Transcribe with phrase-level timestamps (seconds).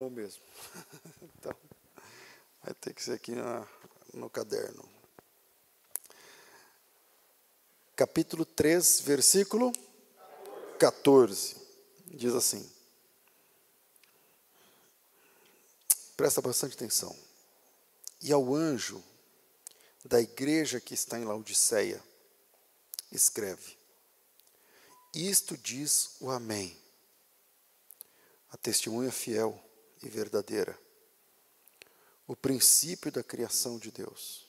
[0.00, 0.42] Ou mesmo.
[1.40, 1.54] Então,
[2.62, 3.66] vai ter que ser aqui na,
[4.12, 4.88] no caderno.
[7.94, 9.72] Capítulo 3, versículo
[10.78, 11.56] 14.
[12.06, 12.68] Diz assim.
[16.16, 17.16] Presta bastante atenção.
[18.20, 19.02] E ao anjo
[20.04, 22.02] da igreja que está em Laodiceia,
[23.12, 23.76] escreve:
[25.14, 26.76] Isto diz o Amém,
[28.50, 29.67] a testemunha fiel
[30.02, 30.78] e verdadeira,
[32.26, 34.46] o princípio da criação de Deus.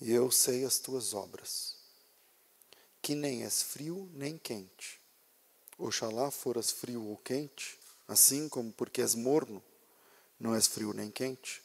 [0.00, 1.76] E eu sei as tuas obras,
[3.00, 5.00] que nem és frio nem quente.
[5.78, 9.62] Oxalá foras frio ou quente, assim como porque és morno,
[10.38, 11.62] não és frio nem quente.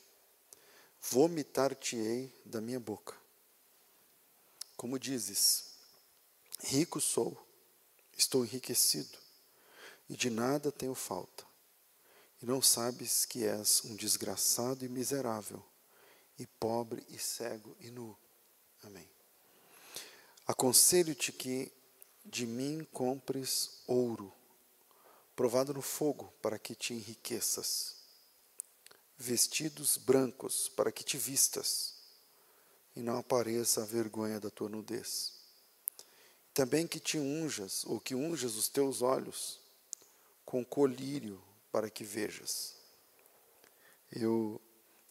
[1.01, 3.15] Vomitar-te-ei da minha boca.
[4.77, 5.65] Como dizes,
[6.61, 7.37] rico sou,
[8.17, 9.17] estou enriquecido,
[10.09, 11.48] e de nada tenho falta
[12.41, 15.63] e não sabes que és um desgraçado e miserável,
[16.37, 18.17] e pobre e cego e nu.
[18.83, 19.09] Amém.
[20.47, 21.71] Aconselho-te que
[22.23, 24.33] de mim compres ouro,
[25.35, 27.95] provado no fogo, para que te enriqueças,
[29.17, 31.95] vestidos brancos, para que te vistas,
[32.95, 35.33] e não apareça a vergonha da tua nudez.
[36.53, 39.59] Também que te unjas, ou que unjas os teus olhos
[40.45, 42.75] com colírio para que vejas.
[44.11, 44.61] Eu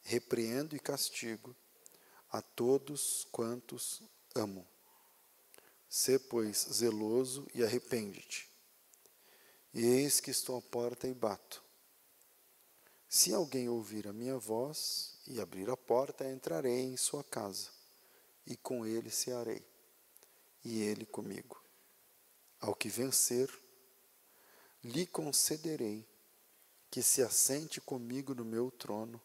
[0.02, 1.54] repreendo e castigo
[2.30, 4.02] a todos quantos
[4.34, 4.66] amo.
[5.88, 8.50] Sê, pois, zeloso e arrepende-te.
[9.72, 11.62] E eis que estou à porta e bato.
[13.08, 17.70] Se alguém ouvir a minha voz e abrir a porta, entrarei em sua casa,
[18.46, 19.64] e com ele cearei,
[20.64, 21.62] e ele comigo.
[22.60, 23.48] Ao que vencer,
[24.82, 26.07] lhe concederei
[26.90, 29.20] que se assente comigo no meu trono,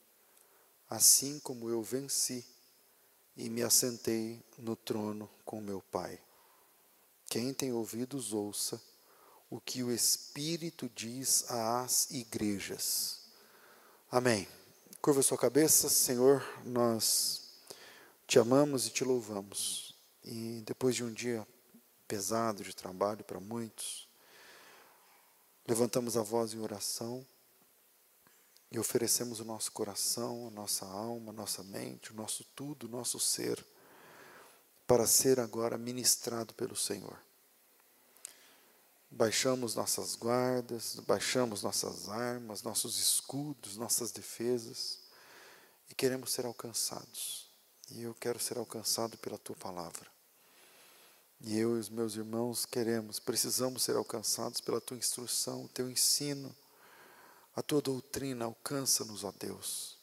[0.89, 2.45] assim como eu venci
[3.36, 6.19] e me assentei no trono com meu Pai.
[7.28, 8.81] Quem tem ouvidos, ouça
[9.50, 13.22] o que o Espírito diz às igrejas.
[14.12, 14.47] Amém.
[15.02, 17.44] Curva sua cabeça, Senhor, nós
[18.28, 19.96] te amamos e te louvamos.
[20.23, 21.46] E depois de um dia
[22.07, 24.07] pesado de trabalho para muitos,
[25.68, 27.25] levantamos a voz em oração
[28.73, 32.89] e oferecemos o nosso coração, a nossa alma, a nossa mente, o nosso tudo, o
[32.89, 33.63] nosso ser,
[34.88, 37.16] para ser agora ministrado pelo Senhor.
[39.11, 44.97] Baixamos nossas guardas, baixamos nossas armas, nossos escudos, nossas defesas
[45.88, 47.47] e queremos ser alcançados.
[47.91, 50.11] E eu quero ser alcançado pela tua palavra.
[51.41, 56.55] E eu e os meus irmãos queremos, precisamos ser alcançados pela tua instrução, teu ensino
[57.56, 59.97] a tua doutrina alcança-nos, ó Deus.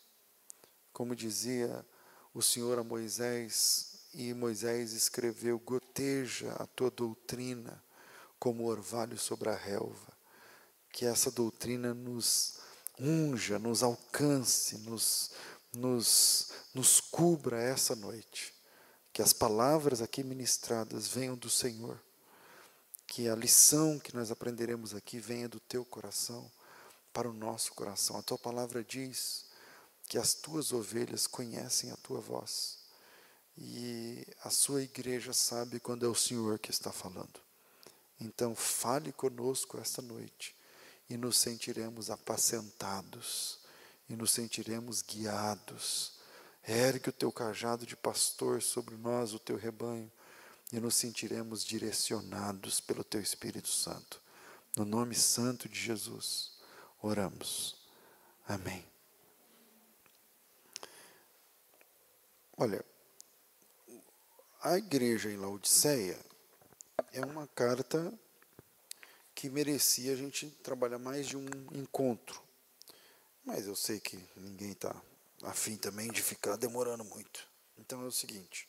[0.92, 1.84] Como dizia
[2.32, 7.82] o Senhor a Moisés, e Moisés escreveu: goteja a tua doutrina
[8.38, 10.12] como orvalho sobre a relva.
[10.92, 12.58] Que essa doutrina nos
[12.98, 15.30] unja, nos alcance, nos,
[15.72, 18.54] nos, nos cubra essa noite.
[19.12, 22.00] Que as palavras aqui ministradas venham do Senhor.
[23.06, 26.50] Que a lição que nós aprenderemos aqui venha do teu coração
[27.12, 28.16] para o nosso coração.
[28.16, 29.46] A tua palavra diz
[30.08, 32.78] que as tuas ovelhas conhecem a tua voz.
[33.56, 37.40] E a sua igreja sabe quando é o Senhor que está falando.
[38.18, 40.54] Então, fale conosco esta noite
[41.08, 43.58] e nos sentiremos apacentados
[44.08, 46.12] e nos sentiremos guiados.
[46.66, 50.10] Ergue o teu cajado de pastor sobre nós, o teu rebanho,
[50.72, 54.20] e nos sentiremos direcionados pelo teu Espírito Santo.
[54.76, 56.59] No nome santo de Jesus
[57.02, 57.76] oramos.
[58.46, 58.84] Amém.
[62.56, 62.84] Olha,
[64.62, 66.18] a igreja em Laodiceia
[67.12, 68.12] é uma carta
[69.34, 72.42] que merecia a gente trabalhar mais de um encontro.
[73.44, 74.94] Mas eu sei que ninguém está
[75.42, 77.48] afim também de ficar demorando muito.
[77.78, 78.68] Então é o seguinte: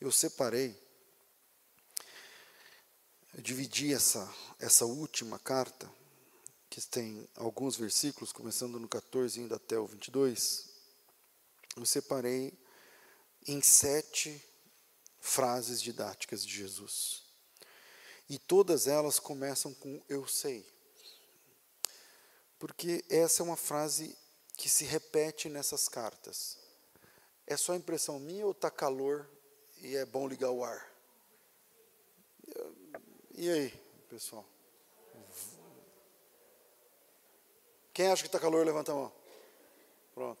[0.00, 0.74] eu separei,
[3.34, 5.99] eu dividi essa, essa última carta
[6.70, 10.70] que tem alguns versículos, começando no 14 indo até o 22,
[11.76, 12.56] eu separei
[13.44, 14.40] em sete
[15.18, 17.24] frases didáticas de Jesus.
[18.28, 20.64] E todas elas começam com eu sei.
[22.56, 24.16] Porque essa é uma frase
[24.56, 26.56] que se repete nessas cartas.
[27.48, 29.28] É só impressão minha ou está calor
[29.78, 30.88] e é bom ligar o ar?
[33.34, 33.70] E aí,
[34.08, 34.46] pessoal?
[38.00, 39.12] Quem acha que está calor, levanta a mão.
[40.14, 40.40] Pronto.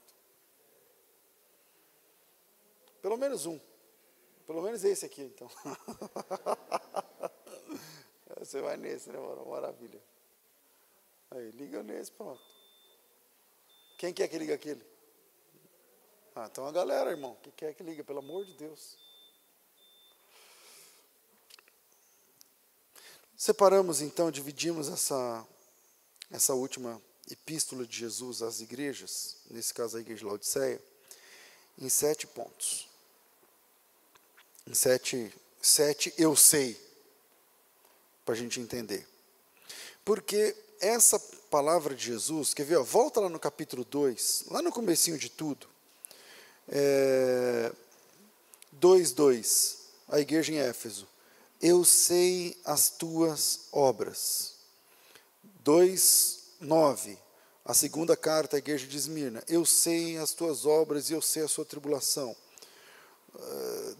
[3.02, 3.60] Pelo menos um.
[4.46, 5.46] Pelo menos esse aqui, então.
[8.38, 9.44] Você vai nesse, né, mano?
[9.44, 10.00] Maravilha.
[11.32, 12.40] Aí, liga nesse, pronto.
[13.98, 14.82] Quem quer que liga aquele?
[16.34, 18.96] Ah, então a galera, irmão, que quer que liga, pelo amor de Deus.
[23.36, 25.46] Separamos então, dividimos essa,
[26.30, 26.98] essa última
[27.30, 30.80] epístola de Jesus às igrejas, nesse caso a igreja de Laodiceia,
[31.78, 32.88] em sete pontos.
[34.66, 36.78] Em sete, sete eu sei,
[38.24, 39.06] para a gente entender.
[40.04, 41.18] Porque essa
[41.50, 45.28] palavra de Jesus, quer ver, ó, volta lá no capítulo 2, lá no comecinho de
[45.28, 45.68] tudo,
[46.68, 47.72] é,
[48.80, 49.76] 2,2,
[50.08, 51.08] a igreja em Éfeso.
[51.60, 54.54] Eu sei as tuas obras.
[56.62, 57.16] 2,9,
[57.64, 59.42] a segunda carta à igreja de Esmirna.
[59.48, 62.36] Eu sei as tuas obras e eu sei a sua tribulação.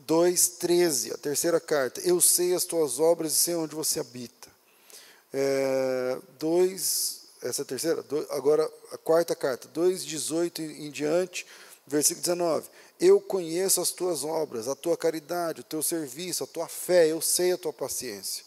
[0.07, 2.01] 2,13, a terceira carta.
[2.01, 4.49] Eu sei as tuas obras e sei onde você habita.
[5.33, 8.05] É, 2, essa é a terceira?
[8.31, 11.47] agora a quarta carta, 2,18 em diante,
[11.87, 12.69] versículo 19.
[12.99, 17.21] Eu conheço as tuas obras, a tua caridade, o teu serviço, a tua fé, eu
[17.21, 18.45] sei a tua paciência.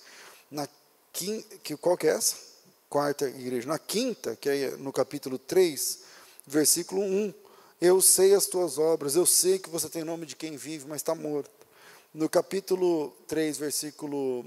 [0.52, 0.68] Na
[1.12, 1.44] que,
[1.78, 2.53] qual que é essa?
[2.94, 3.68] Quarta igreja.
[3.68, 6.02] Na quinta, que é no capítulo 3,
[6.46, 7.34] versículo 1.
[7.82, 10.98] Eu sei as tuas obras, eu sei que você tem nome de quem vive, mas
[10.98, 11.50] está morto.
[12.14, 14.46] No capítulo 3, versículo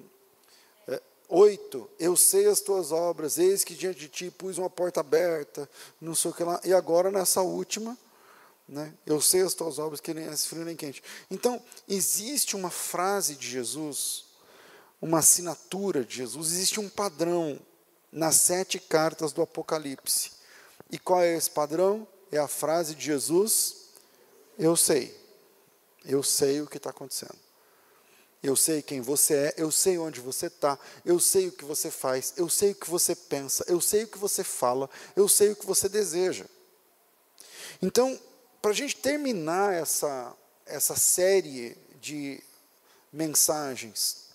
[1.28, 5.68] 8, eu sei as tuas obras, eis que diante de ti pus uma porta aberta,
[6.00, 6.60] não sei o que lá.
[6.62, 7.98] E agora nessa última,
[8.68, 11.02] né, eu sei as tuas obras, que nem é frio nem quente.
[11.28, 14.24] Então, existe uma frase de Jesus,
[15.02, 17.60] uma assinatura de Jesus, existe um padrão
[18.16, 20.32] nas sete cartas do Apocalipse.
[20.90, 22.08] E qual é esse padrão?
[22.32, 23.90] É a frase de Jesus:
[24.58, 25.14] Eu sei,
[26.02, 27.36] eu sei o que está acontecendo.
[28.42, 31.90] Eu sei quem você é, eu sei onde você está, eu sei o que você
[31.90, 35.50] faz, eu sei o que você pensa, eu sei o que você fala, eu sei
[35.50, 36.46] o que você deseja.
[37.82, 38.18] Então,
[38.62, 40.32] para a gente terminar essa,
[40.64, 42.40] essa série de
[43.12, 44.26] mensagens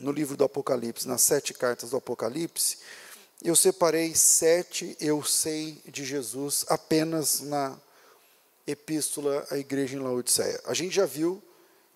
[0.00, 2.78] no livro do Apocalipse, nas sete cartas do Apocalipse,
[3.44, 7.76] eu separei sete eu sei de Jesus apenas na
[8.66, 10.60] epístola à igreja em Laodiceia.
[10.64, 11.42] A gente já viu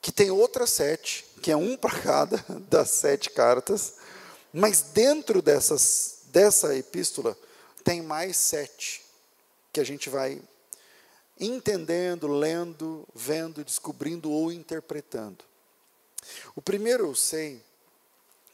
[0.03, 3.95] que tem outras sete, que é um para cada das sete cartas,
[4.53, 7.37] mas dentro dessas, dessa epístola
[7.85, 9.05] tem mais sete,
[9.73, 10.41] que a gente vai
[11.39, 15.45] entendendo, lendo, vendo, descobrindo ou interpretando.
[16.57, 17.63] O primeiro eu sei,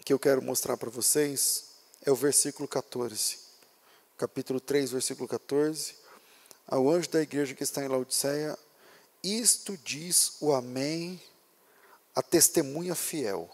[0.04, 1.71] que eu quero mostrar para vocês,
[2.04, 3.38] é o versículo 14.
[4.18, 5.94] Capítulo 3, versículo 14.
[6.66, 8.58] Ao anjo da igreja que está em Laodiceia,
[9.22, 11.20] isto diz o Amém
[12.14, 13.48] a testemunha fiel.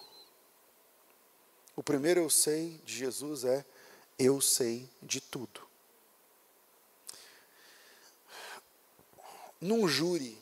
[1.76, 3.64] O primeiro eu sei de Jesus é
[4.18, 5.60] eu sei de tudo.
[9.60, 10.40] Num júri,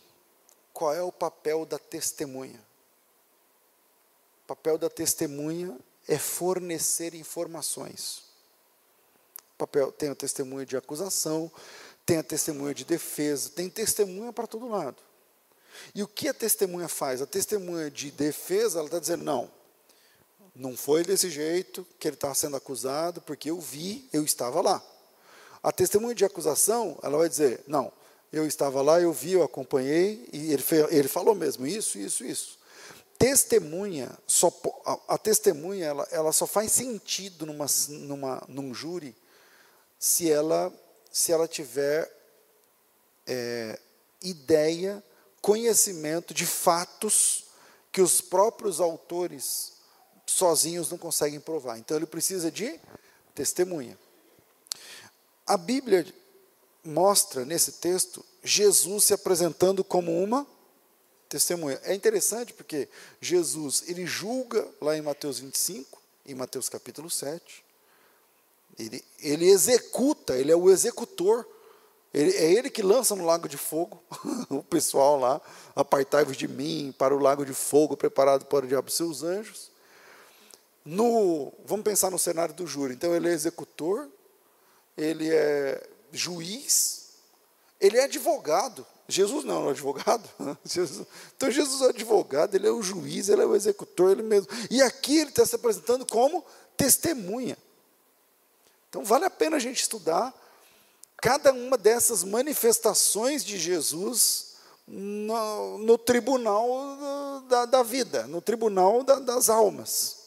[0.73, 2.61] qual é o papel da testemunha?
[4.45, 5.77] O papel da testemunha
[6.09, 8.23] é fornecer informações.
[9.55, 11.51] O papel tem a testemunha de acusação,
[12.05, 14.97] tem a testemunha de defesa, tem testemunha para todo lado.
[15.95, 17.21] E o que a testemunha faz?
[17.21, 19.51] A testemunha de defesa, ela está dizendo, não,
[20.55, 24.83] não foi desse jeito que ele está sendo acusado, porque eu vi, eu estava lá.
[25.63, 27.93] A testemunha de acusação, ela vai dizer, não,
[28.33, 32.59] eu estava lá, eu vi, eu acompanhei, e ele, ele falou mesmo isso, isso, isso.
[33.19, 34.53] Testemunha, só,
[34.85, 39.17] a, a testemunha, ela, ela só faz sentido numa, numa, num júri
[39.99, 40.73] se ela,
[41.11, 42.13] se ela tiver
[43.27, 43.79] é,
[44.23, 45.03] ideia
[45.41, 47.47] conhecimento de fatos
[47.91, 49.73] que os próprios autores
[50.27, 51.79] sozinhos não conseguem provar.
[51.79, 52.79] Então ele precisa de
[53.35, 53.99] testemunha.
[55.47, 56.07] A Bíblia
[56.85, 60.47] mostra nesse texto Jesus se apresentando como uma
[61.29, 61.81] testemunha.
[61.85, 62.89] É interessante porque
[63.21, 67.65] Jesus, ele julga lá em Mateus 25, em Mateus capítulo 7.
[68.79, 71.47] Ele, ele executa, ele é o executor
[72.17, 74.03] ele, é ele que lança no lago de fogo
[74.49, 75.39] o pessoal lá,
[75.75, 79.71] apartai-vos de mim para o lago de fogo preparado para o diabo seus anjos.
[80.83, 82.95] No, vamos pensar no cenário do júri.
[82.95, 84.09] Então ele é executor,
[84.97, 87.11] ele é juiz,
[87.79, 88.87] ele é advogado.
[89.09, 90.29] Jesus não é advogado.
[90.65, 94.49] Jesus, então Jesus é advogado, ele é o juiz, ele é o executor, ele mesmo.
[94.71, 96.45] E aqui ele está se apresentando como
[96.77, 97.57] testemunha.
[98.89, 100.35] Então vale a pena a gente estudar
[101.19, 104.55] cada uma dessas manifestações de Jesus
[104.87, 110.26] no, no tribunal da, da, vida, no tribunal da, das almas.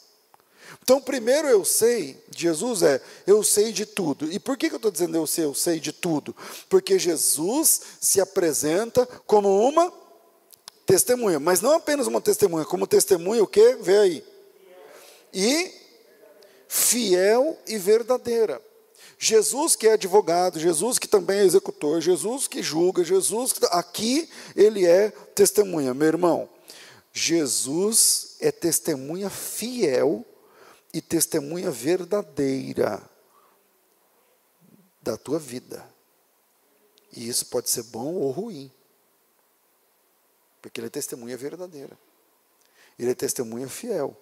[0.81, 4.31] Então, primeiro eu sei, Jesus é, eu sei de tudo.
[4.31, 6.35] E por que, eu estou dizendo eu sei, eu sei de tudo?
[6.67, 9.93] Porque Jesus se apresenta como uma
[10.85, 13.75] testemunha, mas não apenas uma testemunha, como testemunha o que?
[13.75, 14.25] Vê aí.
[15.33, 15.71] E
[16.67, 18.61] fiel e verdadeira.
[19.21, 24.29] Jesus que é advogado, Jesus que também é executor, Jesus que julga, Jesus que aqui
[24.55, 26.49] ele é testemunha, meu irmão.
[27.11, 30.25] Jesus é testemunha fiel
[30.93, 33.01] e testemunha verdadeira
[35.01, 35.87] da tua vida.
[37.11, 38.71] E isso pode ser bom ou ruim.
[40.61, 41.97] Porque ele é testemunha verdadeira.
[42.97, 44.19] Ele é testemunha fiel.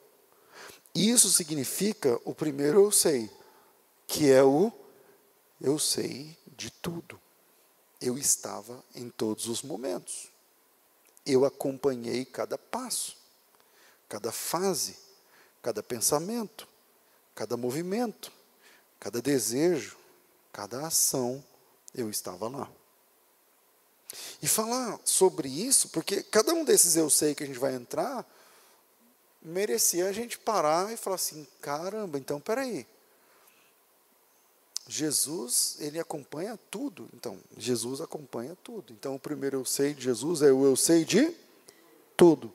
[0.93, 3.29] Isso significa o primeiro eu sei,
[4.05, 4.71] que é o
[5.59, 7.19] eu sei de tudo.
[7.99, 10.31] Eu estava em todos os momentos.
[11.25, 13.17] Eu acompanhei cada passo,
[14.07, 14.95] cada fase,
[15.67, 16.65] cada pensamento,
[17.35, 18.31] cada movimento,
[19.01, 19.97] cada desejo,
[20.53, 21.43] cada ação.
[21.93, 22.71] Eu estava lá.
[24.41, 28.25] E falar sobre isso, porque cada um desses eu sei que a gente vai entrar,
[29.41, 32.87] merecia a gente parar e falar assim: caramba, então peraí.
[34.87, 37.09] Jesus, ele acompanha tudo.
[37.13, 38.93] Então, Jesus acompanha tudo.
[38.93, 41.35] Então, o primeiro eu sei de Jesus é o eu sei de
[42.15, 42.53] tudo.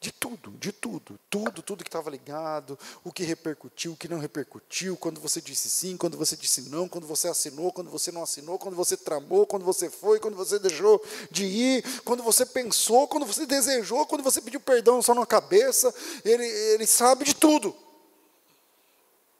[0.00, 4.18] De tudo, de tudo, tudo, tudo que estava ligado, o que repercutiu, o que não
[4.18, 8.22] repercutiu, quando você disse sim, quando você disse não, quando você assinou, quando você não
[8.22, 13.06] assinou, quando você tramou, quando você foi, quando você deixou de ir, quando você pensou,
[13.08, 17.76] quando você desejou, quando você pediu perdão só na cabeça, ele, ele sabe de tudo.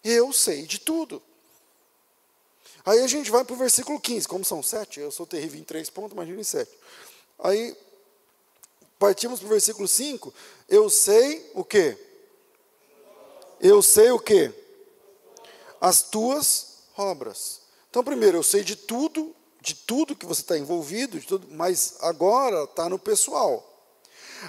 [0.04, 1.22] Eu sei de tudo.
[2.84, 5.64] Aí a gente vai para o versículo 15, como são sete, eu sou terrível em
[5.64, 6.70] três pontos, imagina em sete.
[7.38, 7.74] Aí
[9.00, 10.32] Partimos para o versículo 5.
[10.68, 11.96] Eu sei o que?
[13.58, 14.52] Eu sei o que?
[15.80, 17.62] As tuas obras.
[17.88, 21.96] Então, primeiro, eu sei de tudo, de tudo que você está envolvido, de tudo, mas
[22.00, 23.66] agora está no pessoal.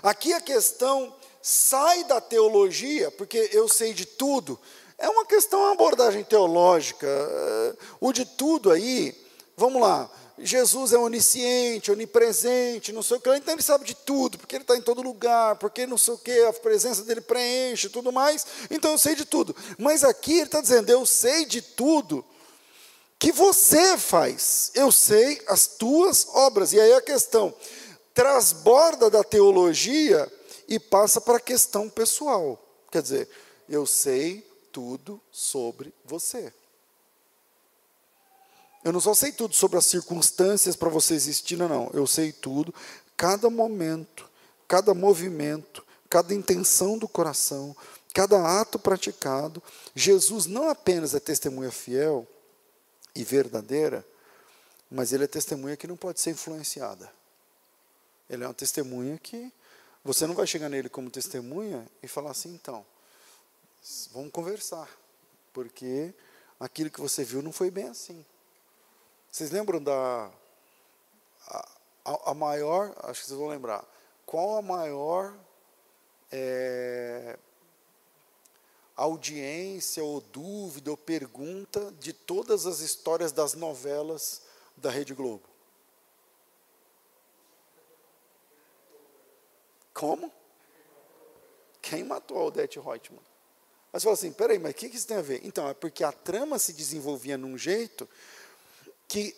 [0.03, 4.59] Aqui a questão sai da teologia, porque eu sei de tudo.
[4.97, 7.07] É uma questão, uma abordagem teológica.
[8.01, 9.17] O de tudo aí,
[9.55, 10.11] vamos lá,
[10.43, 14.63] Jesus é onisciente, onipresente, não sei o que, então ele sabe de tudo, porque ele
[14.63, 18.45] está em todo lugar, porque não sei o que, a presença dele preenche tudo mais,
[18.69, 19.55] então eu sei de tudo.
[19.77, 22.25] Mas aqui ele está dizendo, eu sei de tudo
[23.21, 26.73] que você faz, eu sei as tuas obras.
[26.73, 27.53] E aí a questão
[28.15, 30.31] transborda da teologia
[30.67, 32.59] e passa para a questão pessoal.
[32.91, 33.29] Quer dizer,
[33.69, 36.51] eu sei tudo sobre você.
[38.83, 41.91] Eu não só sei tudo sobre as circunstâncias para você existir, não, não.
[41.93, 42.73] Eu sei tudo,
[43.15, 44.27] cada momento,
[44.67, 47.75] cada movimento, cada intenção do coração,
[48.13, 49.61] cada ato praticado.
[49.95, 52.27] Jesus não apenas é testemunha fiel
[53.15, 54.05] e verdadeira,
[54.89, 57.11] mas ele é testemunha que não pode ser influenciada.
[58.29, 59.51] Ele é uma testemunha que
[60.03, 62.83] você não vai chegar nele como testemunha e falar assim, então,
[64.11, 64.89] vamos conversar,
[65.53, 66.13] porque
[66.59, 68.25] aquilo que você viu não foi bem assim.
[69.31, 70.29] Vocês lembram da.
[71.47, 72.93] A, a, maior.
[73.03, 73.85] Acho que vocês vão lembrar.
[74.25, 75.33] Qual a maior.
[76.33, 77.37] É,
[78.95, 84.43] audiência ou dúvida ou pergunta de todas as histórias das novelas
[84.77, 85.43] da Rede Globo?
[89.93, 90.31] Como?
[91.81, 93.23] Quem matou a Odete Reutemann?
[93.91, 95.41] Mas fala assim, peraí, mas o que isso tem a ver?
[95.43, 98.07] Então, é porque a trama se desenvolvia num jeito
[99.11, 99.35] que,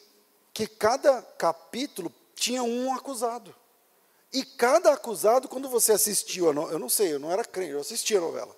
[0.53, 3.55] que cada capítulo tinha um acusado.
[4.31, 7.71] E cada acusado, quando você assistiu, a no, eu não sei, eu não era crente,
[7.71, 8.55] eu assistia a novela.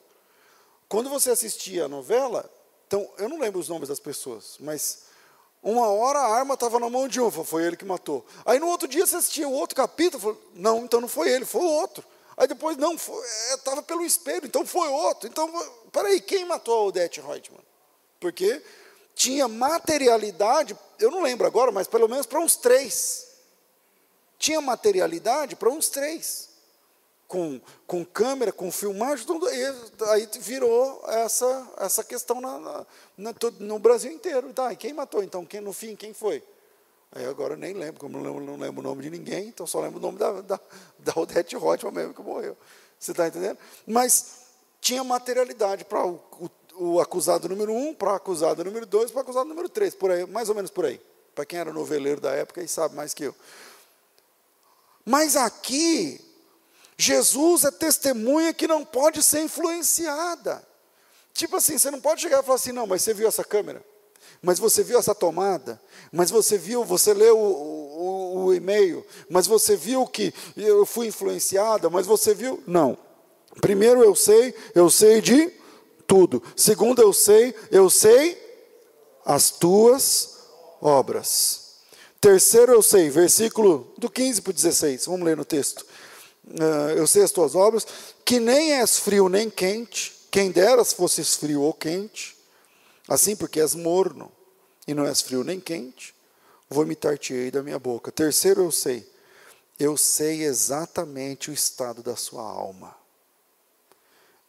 [0.90, 2.52] Quando você assistia a novela,
[2.86, 5.04] então, eu não lembro os nomes das pessoas, mas
[5.64, 8.26] uma hora a arma estava na mão de um, foi ele que matou.
[8.46, 11.46] Aí no outro dia você assistia o outro capítulo, falou, não, então não foi ele,
[11.46, 12.04] foi o outro.
[12.36, 15.30] Aí depois, não, estava é, pelo espelho, então foi outro.
[15.30, 15.50] Então,
[15.94, 17.64] peraí, quem matou a Odete Reutemann?
[18.20, 18.62] Porque
[19.16, 23.26] tinha materialidade, eu não lembro agora, mas pelo menos para uns três.
[24.38, 26.50] Tinha materialidade para uns três.
[27.28, 32.86] Com, com câmera, com filmagem, tudo, aí virou essa, essa questão na, na,
[33.18, 34.54] na, no Brasil inteiro.
[34.54, 35.44] Tá, e quem matou então?
[35.44, 36.44] Quem, no fim, quem foi?
[37.12, 39.66] Aí agora eu nem lembro, como não lembro, não lembro o nome de ninguém, então
[39.66, 40.60] só lembro o nome da, da,
[41.00, 42.56] da Odete Rothman mesmo que morreu.
[43.00, 43.58] Você está entendendo?
[43.88, 44.42] Mas
[44.82, 49.20] tinha materialidade para o, o o acusado número um para o acusado número dois para
[49.20, 51.00] o acusado número três, por aí, mais ou menos por aí.
[51.34, 53.36] Para quem era noveleiro da época e sabe mais que eu.
[55.06, 56.20] Mas aqui,
[56.98, 60.66] Jesus é testemunha que não pode ser influenciada.
[61.34, 63.84] Tipo assim, você não pode chegar e falar assim, não, mas você viu essa câmera?
[64.42, 65.80] Mas você viu essa tomada?
[66.12, 69.06] Mas você viu, você leu o, o, o e-mail?
[69.30, 71.90] Mas você viu que eu fui influenciada?
[71.90, 72.64] Mas você viu?
[72.66, 72.98] Não.
[73.62, 75.52] Primeiro eu sei, eu sei de
[76.08, 76.42] tudo.
[76.56, 78.38] Segundo eu sei, eu sei
[79.26, 80.38] as tuas
[80.82, 81.66] obras.
[82.22, 85.86] Terceiro eu sei, versículo do 15 para o 16, vamos ler no texto.
[86.48, 87.86] Uh, eu sei as tuas obras,
[88.24, 92.36] que nem és frio nem quente, quem dera se fosses frio ou quente,
[93.08, 94.32] assim porque és morno
[94.88, 96.14] e não és frio nem quente,
[96.70, 98.12] vomitar-te-ei da minha boca.
[98.12, 99.08] Terceiro eu sei,
[99.80, 102.96] eu sei exatamente o estado da sua alma.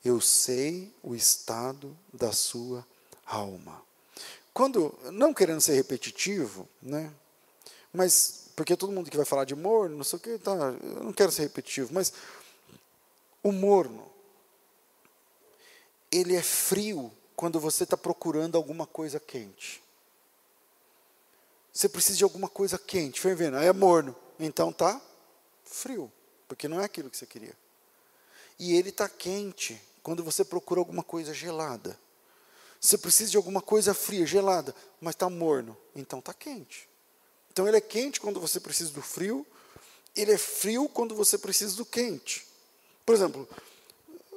[0.07, 2.87] Eu sei o estado da sua
[3.27, 3.83] alma.
[4.55, 7.13] Quando, não querendo ser repetitivo, né?
[7.93, 11.03] Mas, porque todo mundo que vai falar de morno, não sei o que, tá, eu
[11.03, 12.13] não quero ser repetitivo, mas
[13.43, 14.07] o morno,
[16.09, 19.83] ele é frio quando você está procurando alguma coisa quente.
[21.73, 25.03] Você precisa de alguma coisa quente, fervendo, aí é morno, então tá
[25.65, 26.13] frio,
[26.47, 27.57] porque não é aquilo que você queria.
[28.57, 31.99] E ele está quente quando você procura alguma coisa gelada.
[32.81, 36.89] Você precisa de alguma coisa fria, gelada, mas está morno, então está quente.
[37.51, 39.45] Então ele é quente quando você precisa do frio,
[40.15, 42.47] ele é frio quando você precisa do quente.
[43.05, 43.49] Por exemplo,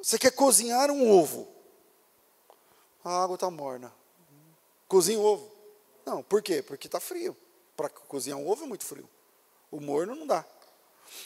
[0.02, 1.48] você quer cozinhar um ovo,
[3.06, 3.94] a água está morna.
[4.88, 5.52] Cozinha o ovo.
[6.04, 6.64] Não, por quê?
[6.64, 7.38] Porque está frio.
[7.78, 9.08] Para cozinhar um ovo é muito frio.
[9.70, 10.44] O morno não dá.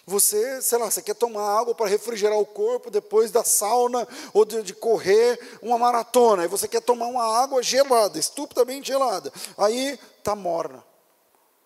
[0.05, 4.43] Você, sei lá, você quer tomar água para refrigerar o corpo depois da sauna ou
[4.43, 6.43] de, de, correr uma maratona.
[6.43, 9.31] Aí você quer tomar uma água gelada, estupidamente gelada.
[9.57, 10.83] Aí está morna.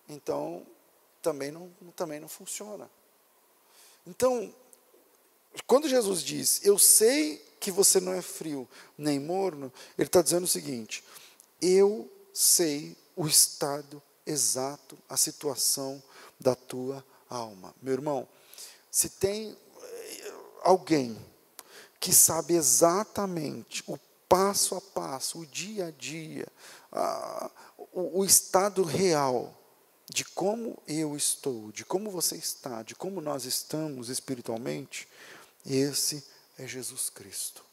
[0.08, 0.66] Então,
[1.20, 2.88] também não, também não funciona.
[4.06, 4.54] Então,
[5.66, 10.44] quando Jesus diz, eu sei que você não é frio nem morno, ele está dizendo
[10.44, 11.04] o seguinte:
[11.60, 16.02] eu sei o estado exato, a situação
[16.38, 17.74] da tua alma.
[17.82, 18.28] Meu irmão,
[18.90, 21.18] se tem eh, alguém
[22.00, 26.46] que sabe exatamente o passo a passo, o dia a dia,
[26.92, 27.50] a,
[27.92, 29.54] o, o estado real
[30.10, 35.06] de como eu estou, de como você está, de como nós estamos espiritualmente,
[35.66, 36.24] esse
[36.58, 37.64] é Jesus Cristo.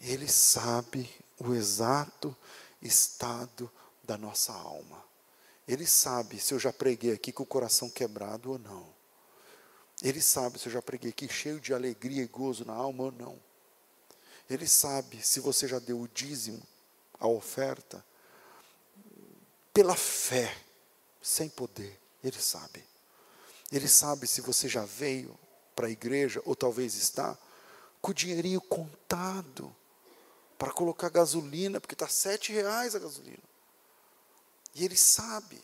[0.00, 2.36] Ele sabe o exato
[2.82, 3.70] estado
[4.04, 5.02] da nossa alma.
[5.66, 8.94] Ele sabe se eu já preguei aqui com o coração quebrado ou não.
[10.02, 13.12] Ele sabe se eu já preguei aqui cheio de alegria e gozo na alma ou
[13.12, 13.40] não.
[14.48, 16.62] Ele sabe se você já deu o dízimo,
[17.18, 18.04] a oferta,
[19.72, 20.56] pela fé,
[21.20, 21.98] sem poder.
[22.22, 22.84] Ele sabe.
[23.72, 25.36] Ele sabe se você já veio
[25.74, 27.36] para a igreja, ou talvez está,
[28.00, 29.74] com o dinheirinho contado
[30.56, 33.42] para colocar gasolina, porque está sete reais a gasolina.
[34.76, 35.58] E ele sabe,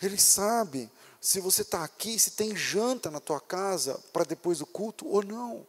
[0.00, 4.66] ele sabe se você está aqui, se tem janta na tua casa para depois do
[4.66, 5.66] culto ou não.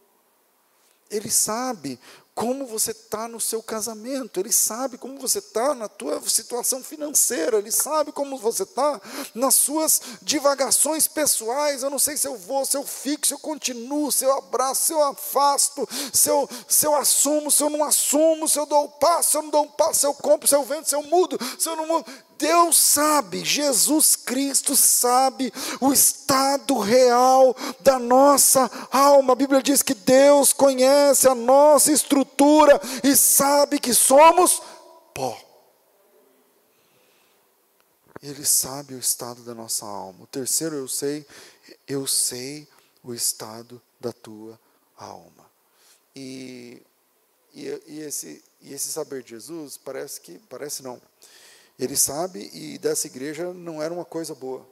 [1.10, 1.98] Ele sabe
[2.36, 7.58] como você está no seu casamento, Ele sabe como você está na tua situação financeira,
[7.58, 9.00] Ele sabe como você está
[9.36, 11.84] nas suas divagações pessoais.
[11.84, 14.88] Eu não sei se eu vou, se eu fico, se eu continuo, se eu abraço,
[14.88, 18.86] se eu afasto, se eu, se eu assumo, se eu não assumo, se eu dou
[18.86, 20.96] um passo, se eu não dou um passo, se eu compro, se eu vendo, se
[20.96, 22.06] eu mudo, se eu não mudo.
[22.36, 29.32] Deus sabe, Jesus Cristo sabe o estado real da nossa alma.
[29.32, 32.23] A Bíblia diz que Deus conhece a nossa estrutura
[33.04, 34.62] e sabe que somos
[35.14, 35.38] pó.
[38.22, 40.24] Ele sabe o estado da nossa alma.
[40.24, 41.26] O terceiro, eu sei,
[41.88, 42.68] eu sei
[43.04, 44.58] o estado da tua
[44.98, 45.52] alma.
[46.16, 46.82] E,
[47.54, 51.02] e, e, esse, e esse saber de Jesus parece que, parece não,
[51.78, 54.66] ele sabe e dessa igreja não era uma coisa boa.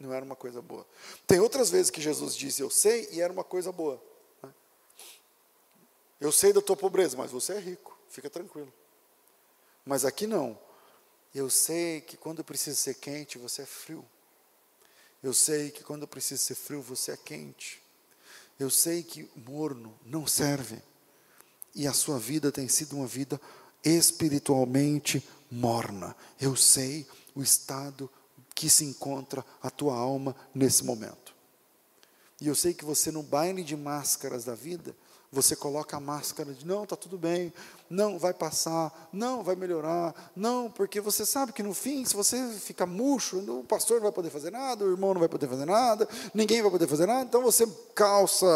[0.00, 0.84] Não era uma coisa boa.
[1.26, 4.02] Tem outras vezes que Jesus disse eu sei e era uma coisa boa.
[6.24, 8.72] Eu sei da tua pobreza, mas você é rico, fica tranquilo.
[9.84, 10.58] Mas aqui não.
[11.34, 14.02] Eu sei que quando precisa ser quente, você é frio.
[15.22, 17.78] Eu sei que quando precisa ser frio, você é quente.
[18.58, 20.80] Eu sei que morno não serve.
[21.74, 23.38] E a sua vida tem sido uma vida
[23.84, 26.16] espiritualmente morna.
[26.40, 28.10] Eu sei o estado
[28.54, 31.34] que se encontra a tua alma nesse momento.
[32.40, 34.96] E eu sei que você no baile de máscaras da vida,
[35.34, 37.52] você coloca a máscara de não, está tudo bem,
[37.88, 42.48] não, vai passar, não, vai melhorar, não, porque você sabe que no fim, se você
[42.58, 45.66] ficar murcho, o pastor não vai poder fazer nada, o irmão não vai poder fazer
[45.66, 48.46] nada, ninguém vai poder fazer nada, então você calça,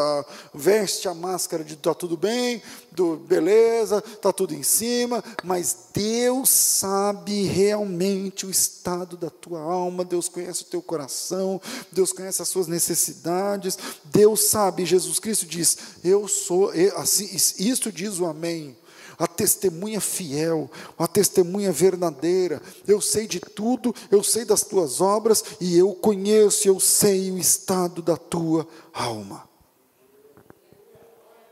[0.55, 6.49] veste a máscara de está tudo bem, do beleza, está tudo em cima, mas Deus
[6.49, 11.61] sabe realmente o estado da tua alma, Deus conhece o teu coração,
[11.93, 18.19] Deus conhece as suas necessidades, Deus sabe, Jesus Cristo diz: Eu sou, assim, isto diz
[18.19, 18.77] o Amém
[19.19, 22.63] a testemunha fiel, a testemunha verdadeira.
[22.87, 27.39] Eu sei de tudo, eu sei das tuas obras e eu conheço, eu sei o
[27.39, 29.49] estado da tua alma.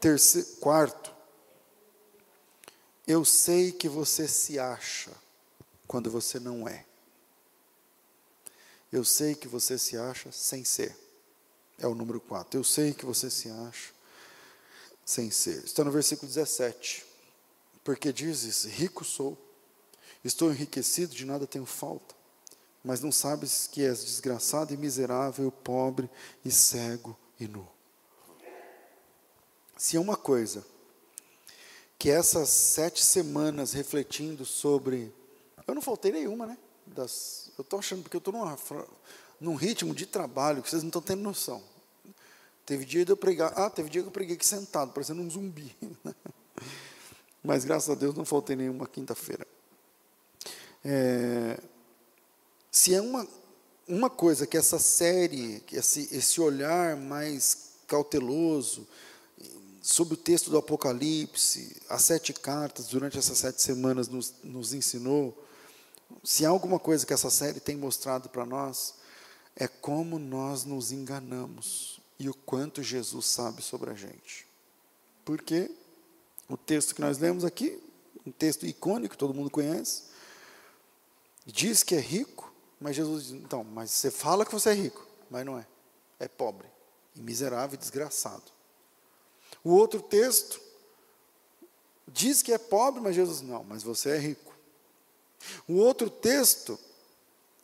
[0.00, 1.12] Terceiro, quarto,
[3.07, 5.11] eu sei que você se acha
[5.88, 6.85] quando você não é.
[8.92, 10.96] Eu sei que você se acha sem ser.
[11.79, 12.59] É o número 4.
[12.59, 13.92] Eu sei que você se acha
[15.05, 15.64] sem ser.
[15.64, 17.15] Está no versículo 17
[17.87, 19.38] porque dizes: Rico sou,
[20.25, 22.16] estou enriquecido, de nada tenho falta,
[22.83, 26.11] mas não sabes que és desgraçado e miserável, pobre
[26.44, 27.66] e cego e nu.
[29.77, 30.66] Se é uma coisa
[31.96, 35.14] que essas sete semanas refletindo sobre.
[35.64, 36.59] Eu não faltei nenhuma, né?
[36.87, 38.35] Das, eu estou achando, porque eu estou
[39.40, 41.62] num, ritmo de trabalho que vocês não estão tendo noção.
[42.64, 43.53] Teve dia de eu pregar.
[43.57, 45.72] Ah, teve dia que eu preguei aqui sentado, parecendo um zumbi.
[47.47, 49.47] mas graças a Deus não faltei nenhuma quinta-feira.
[50.85, 51.59] É,
[52.71, 53.27] se é uma,
[53.87, 58.87] uma coisa que essa série, que esse, esse olhar mais cauteloso
[59.81, 65.47] sobre o texto do Apocalipse, as sete cartas, durante essas sete semanas nos, nos ensinou,
[66.25, 68.95] se há alguma coisa que essa série tem mostrado para nós,
[69.55, 74.47] é como nós nos enganamos e o quanto Jesus sabe sobre a gente.
[75.25, 75.71] Por quê?
[76.49, 77.81] O texto que nós lemos aqui,
[78.25, 80.05] um texto icônico, todo mundo conhece,
[81.45, 85.07] diz que é rico, mas Jesus diz: então, mas você fala que você é rico,
[85.31, 85.67] mas não é.
[86.19, 86.67] É pobre,
[87.15, 88.45] e miserável e desgraçado.
[89.63, 90.61] O outro texto
[92.09, 94.55] diz que é pobre, mas Jesus não, mas você é rico.
[95.69, 96.79] O outro texto,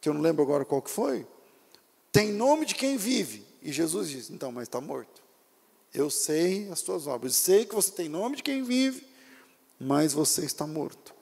[0.01, 1.27] que eu não lembro agora qual que foi,
[2.11, 5.22] tem nome de quem vive, e Jesus diz: então, mas está morto.
[5.95, 9.07] Eu sei as tuas obras, sei que você tem nome de quem vive,
[9.79, 11.15] mas você está morto.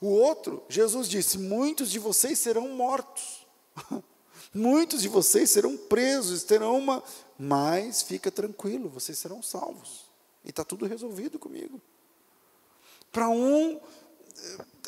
[0.00, 3.46] O outro, Jesus disse: muitos de vocês serão mortos,
[4.52, 7.02] muitos de vocês serão presos, terão uma.
[7.38, 10.06] Mas fica tranquilo, vocês serão salvos,
[10.44, 11.80] e está tudo resolvido comigo.
[13.10, 13.80] Para um,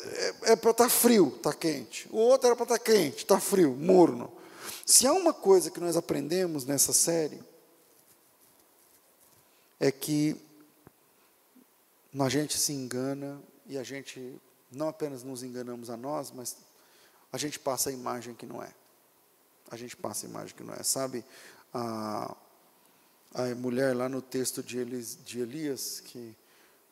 [0.03, 2.07] é, é para estar tá frio, está quente.
[2.11, 4.31] O outro era para estar tá quente, está frio, morno.
[4.85, 7.39] Se há uma coisa que nós aprendemos nessa série,
[9.85, 10.35] é que
[12.19, 14.39] a gente se engana e a gente
[14.71, 16.57] não apenas nos enganamos a nós, mas
[17.31, 18.73] a gente passa a imagem que não é.
[19.69, 20.83] A gente passa a imagem que não é.
[20.83, 21.23] Sabe,
[21.73, 22.35] a,
[23.33, 26.35] a mulher lá no texto de, Elis, de Elias, que,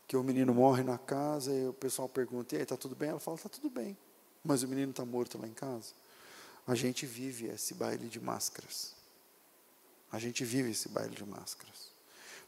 [0.08, 3.10] que o menino morre na casa e o pessoal pergunta, e aí, está tudo bem?
[3.10, 3.97] Ela fala, está tudo bem,
[4.43, 5.93] mas o menino está morto lá em casa.
[6.67, 8.93] A gente vive esse baile de máscaras.
[10.12, 11.92] A gente vive esse baile de máscaras.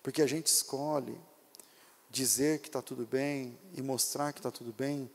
[0.05, 1.19] Porque a gente escolhe
[2.11, 5.09] dizer que está tudo bem e mostrar que está tudo bem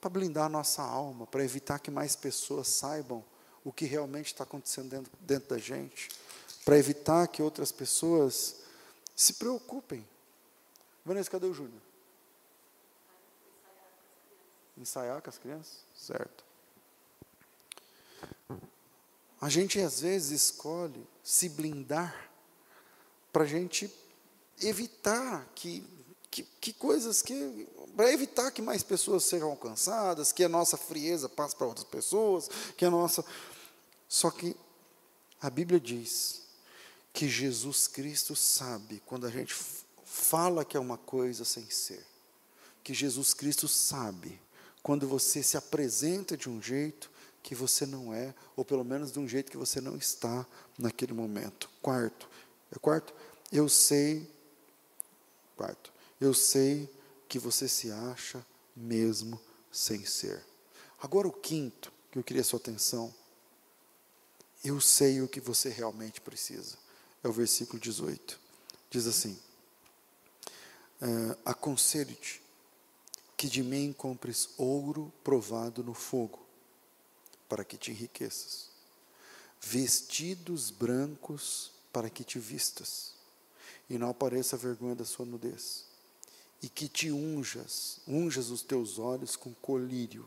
[0.00, 3.24] para blindar a nossa alma, para evitar que mais pessoas saibam
[3.64, 6.10] o que realmente está acontecendo dentro, dentro da gente,
[6.64, 8.60] para evitar que outras pessoas
[9.16, 10.08] se preocupem.
[11.04, 11.82] Vanessa, cadê o Júnior?
[14.78, 15.78] Ensaiar com as crianças?
[15.96, 16.44] Certo.
[19.40, 22.30] A gente às vezes escolhe se blindar
[23.32, 23.92] para a gente
[24.60, 25.84] evitar que,
[26.30, 27.68] que, que coisas que.
[27.96, 32.48] para evitar que mais pessoas sejam alcançadas, que a nossa frieza passe para outras pessoas,
[32.76, 33.24] que a nossa.
[34.08, 34.56] Só que
[35.40, 36.42] a Bíblia diz
[37.12, 39.54] que Jesus Cristo sabe quando a gente
[40.04, 42.04] fala que é uma coisa sem ser.
[42.82, 44.40] Que Jesus Cristo sabe
[44.82, 47.10] quando você se apresenta de um jeito
[47.42, 50.46] que você não é, ou pelo menos de um jeito que você não está
[50.78, 51.70] naquele momento.
[51.80, 52.28] Quarto,
[52.70, 53.14] é quarto,
[53.50, 54.28] eu sei
[55.60, 56.88] Quarto, eu sei
[57.28, 58.42] que você se acha
[58.74, 59.38] mesmo
[59.70, 60.42] sem ser.
[60.98, 63.14] Agora o quinto, que eu queria sua atenção.
[64.64, 66.78] Eu sei o que você realmente precisa.
[67.22, 68.40] É o versículo 18.
[68.88, 69.38] Diz assim:
[70.98, 72.40] é, Aconselho-te
[73.36, 76.38] que de mim compres ouro provado no fogo,
[77.46, 78.70] para que te enriqueças,
[79.60, 83.09] vestidos brancos para que te vistas,
[83.90, 85.84] e não apareça a vergonha da sua nudez.
[86.62, 90.26] E que te unjas, unjas os teus olhos com colírio.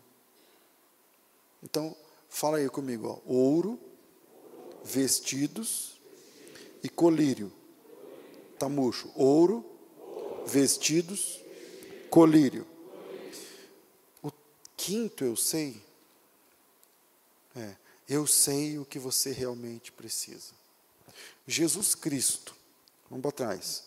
[1.63, 1.95] Então,
[2.29, 3.79] fala aí comigo, ó, ouro,
[4.83, 5.99] vestidos
[6.83, 7.51] e colírio.
[8.59, 9.09] Tá murcho.
[9.15, 9.65] Ouro,
[10.45, 11.39] vestidos,
[12.09, 12.67] colírio.
[14.21, 14.29] O
[14.75, 15.81] quinto eu sei
[17.55, 17.75] é,
[18.09, 20.53] eu sei o que você realmente precisa.
[21.47, 22.52] Jesus Cristo,
[23.13, 23.83] vamos para trás,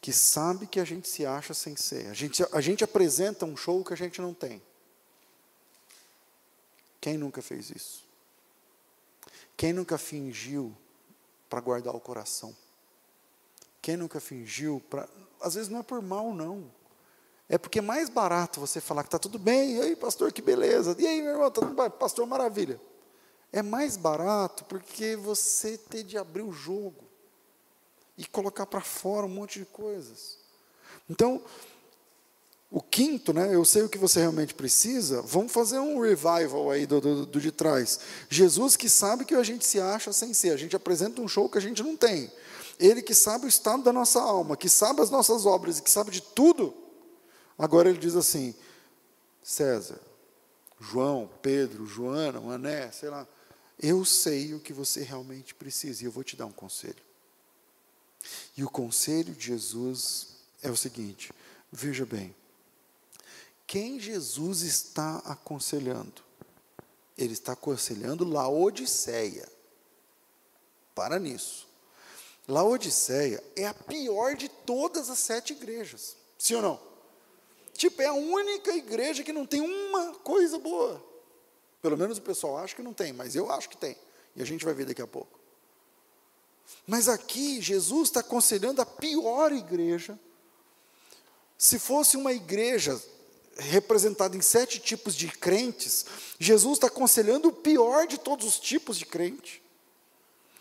[0.00, 2.08] que sabe que a gente se acha sem ser.
[2.08, 4.60] A gente, a gente apresenta um show que a gente não tem.
[7.00, 8.04] Quem nunca fez isso?
[9.56, 10.76] Quem nunca fingiu
[11.48, 12.54] para guardar o coração?
[13.80, 15.08] Quem nunca fingiu para.
[15.40, 16.68] Às vezes não é por mal, não.
[17.48, 20.42] É porque é mais barato você falar que está tudo bem, e aí, pastor, que
[20.42, 20.96] beleza.
[20.98, 21.88] E aí, meu irmão, tá tudo bem?
[21.88, 22.80] Pastor, maravilha.
[23.52, 27.06] É mais barato porque você ter de abrir o jogo
[28.16, 30.38] e colocar para fora um monte de coisas.
[31.08, 31.42] Então,
[32.70, 36.84] o quinto, né, eu sei o que você realmente precisa, vamos fazer um revival aí
[36.84, 38.00] do, do, do, de trás.
[38.28, 41.48] Jesus que sabe que a gente se acha sem ser, a gente apresenta um show
[41.48, 42.30] que a gente não tem.
[42.78, 45.90] Ele que sabe o estado da nossa alma, que sabe as nossas obras e que
[45.90, 46.74] sabe de tudo.
[47.56, 48.54] Agora ele diz assim:
[49.42, 50.00] César,
[50.78, 53.26] João, Pedro, Joana, Mané, sei lá,
[53.80, 57.02] eu sei o que você realmente precisa e eu vou te dar um conselho.
[58.56, 60.28] E o conselho de Jesus
[60.62, 61.32] é o seguinte:
[61.70, 62.34] veja bem,
[63.66, 66.22] quem Jesus está aconselhando?
[67.18, 69.48] Ele está aconselhando Laodiceia.
[70.94, 71.66] Para nisso.
[72.48, 76.16] Laodiceia é a pior de todas as sete igrejas.
[76.38, 76.80] Sim ou não?
[77.72, 81.04] Tipo, é a única igreja que não tem uma coisa boa.
[81.82, 83.96] Pelo menos o pessoal acha que não tem, mas eu acho que tem.
[84.34, 85.35] E a gente vai ver daqui a pouco.
[86.86, 90.18] Mas aqui, Jesus está aconselhando a pior igreja.
[91.58, 93.00] Se fosse uma igreja
[93.56, 96.04] representada em sete tipos de crentes,
[96.38, 99.62] Jesus está aconselhando o pior de todos os tipos de crente.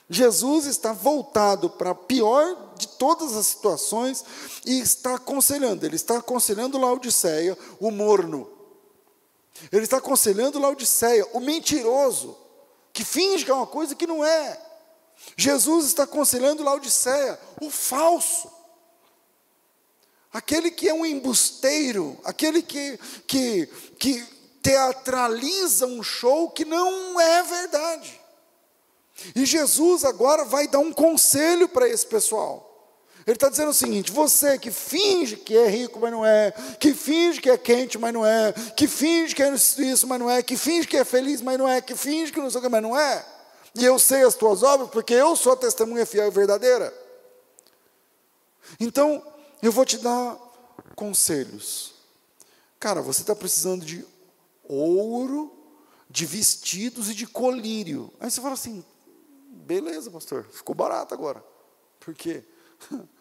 [0.09, 4.23] Jesus está voltado para a pior de todas as situações
[4.65, 5.85] e está aconselhando.
[5.85, 8.55] Ele está aconselhando Laodiceia, o morno,
[9.71, 12.37] ele está aconselhando Laodiceia, o mentiroso,
[12.91, 14.61] que finge que é uma coisa que não é.
[15.37, 18.51] Jesus está aconselhando Laodiceia, o falso.
[20.31, 24.25] Aquele que é um embusteiro, aquele que, que, que
[24.61, 28.19] teatraliza um show que não é verdade.
[29.35, 32.65] E Jesus agora vai dar um conselho para esse pessoal.
[33.25, 36.93] Ele está dizendo o seguinte: você que finge que é rico, mas não é, que
[36.93, 40.43] finge que é quente, mas não é, que finge que é isso, mas não é,
[40.43, 42.69] que finge que é feliz, mas não é, que finge que não sei o que,
[42.69, 43.25] mas não é.
[43.75, 46.93] E eu sei as tuas obras, porque eu sou a testemunha fiel e verdadeira.
[48.79, 49.21] Então,
[49.61, 50.37] eu vou te dar
[50.95, 51.93] conselhos.
[52.79, 54.05] Cara, você está precisando de
[54.63, 55.51] ouro,
[56.09, 58.11] de vestidos e de colírio.
[58.19, 58.83] Aí você fala assim:
[59.49, 61.43] beleza, pastor, ficou barato agora.
[61.99, 62.43] Por quê?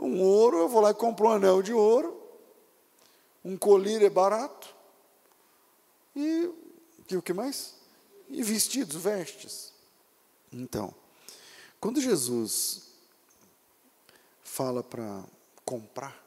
[0.00, 2.22] Um ouro, eu vou lá e compro um anel de ouro.
[3.44, 4.72] Um colírio é barato.
[6.14, 6.48] E,
[7.10, 7.74] o que mais?
[8.28, 9.72] E vestidos, vestes.
[10.52, 10.94] Então,
[11.80, 12.88] quando Jesus
[14.42, 15.24] fala para
[15.64, 16.26] comprar,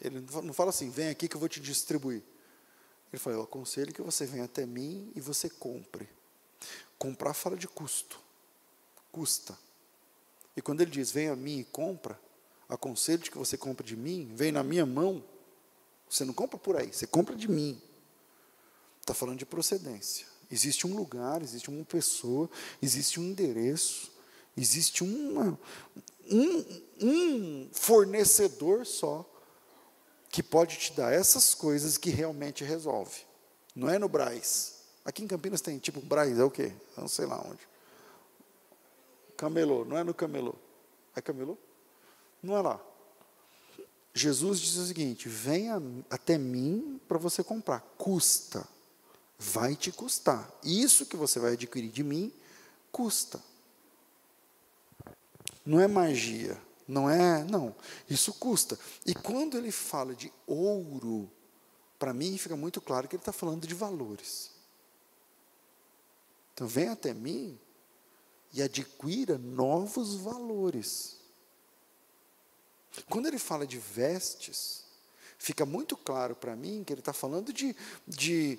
[0.00, 2.22] ele não fala assim, vem aqui que eu vou te distribuir.
[3.12, 6.08] Ele fala, eu aconselho que você venha até mim e você compre.
[6.98, 8.20] Comprar fala de custo.
[9.10, 9.58] Custa.
[10.56, 12.20] E quando ele diz, vem a mim e compra,
[12.68, 15.24] aconselho que você compre de mim, vem na minha mão,
[16.08, 17.80] você não compra por aí, você compra de mim.
[19.00, 20.26] Está falando de procedência.
[20.50, 22.50] Existe um lugar, existe uma pessoa,
[22.82, 24.10] existe um endereço,
[24.56, 25.58] existe uma,
[26.30, 29.24] um, um fornecedor só
[30.28, 33.22] que pode te dar essas coisas que realmente resolve.
[33.74, 34.80] Não é no Braz.
[35.04, 36.72] Aqui em Campinas tem tipo Braz, é o quê?
[36.96, 37.68] Não sei lá onde.
[39.36, 40.54] Camelô, não é no camelô.
[41.16, 41.56] É camelô?
[42.42, 42.80] Não é lá.
[44.12, 47.80] Jesus diz o seguinte: venha até mim para você comprar.
[47.96, 48.66] Custa.
[49.42, 50.52] Vai te custar.
[50.62, 52.30] Isso que você vai adquirir de mim
[52.92, 53.42] custa.
[55.64, 56.60] Não é magia.
[56.86, 57.42] Não é.
[57.44, 57.74] Não.
[58.08, 58.78] Isso custa.
[59.06, 61.30] E quando ele fala de ouro,
[61.98, 64.50] para mim fica muito claro que ele está falando de valores.
[66.52, 67.58] Então, venha até mim
[68.52, 71.16] e adquira novos valores.
[73.08, 74.84] Quando ele fala de vestes,
[75.38, 77.74] fica muito claro para mim que ele está falando de,
[78.06, 78.58] de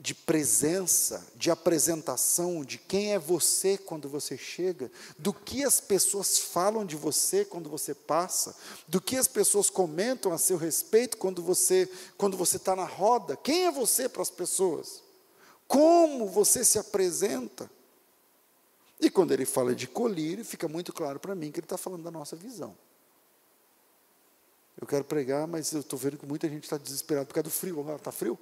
[0.00, 6.38] de presença, de apresentação, de quem é você quando você chega, do que as pessoas
[6.38, 8.54] falam de você quando você passa,
[8.86, 13.36] do que as pessoas comentam a seu respeito quando você quando você está na roda.
[13.36, 15.02] Quem é você para as pessoas?
[15.66, 17.68] Como você se apresenta?
[19.00, 22.04] E quando ele fala de colírio, fica muito claro para mim que ele está falando
[22.04, 22.76] da nossa visão.
[24.80, 27.50] Eu quero pregar, mas eu estou vendo que muita gente está desesperada por causa do
[27.50, 27.84] frio.
[27.96, 28.38] Está frio?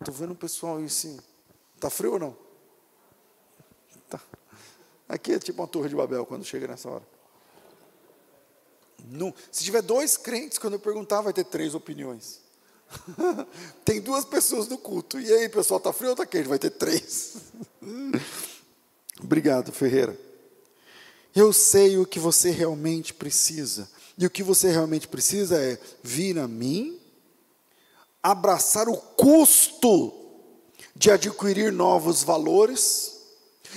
[0.00, 1.18] Estou vendo o pessoal aí assim.
[1.76, 2.36] Está frio ou não?
[4.08, 4.20] Tá.
[5.08, 7.06] Aqui é tipo uma torre de Babel quando chega nessa hora.
[9.06, 12.40] Não, se tiver dois crentes, quando eu perguntar, vai ter três opiniões.
[13.84, 15.20] Tem duas pessoas no culto.
[15.20, 16.48] E aí, pessoal, está frio ou está quente?
[16.48, 17.36] Vai ter três.
[19.22, 20.18] Obrigado, Ferreira.
[21.34, 23.88] Eu sei o que você realmente precisa.
[24.18, 26.99] E o que você realmente precisa é vir a mim
[28.22, 30.12] abraçar o custo
[30.94, 33.18] de adquirir novos valores,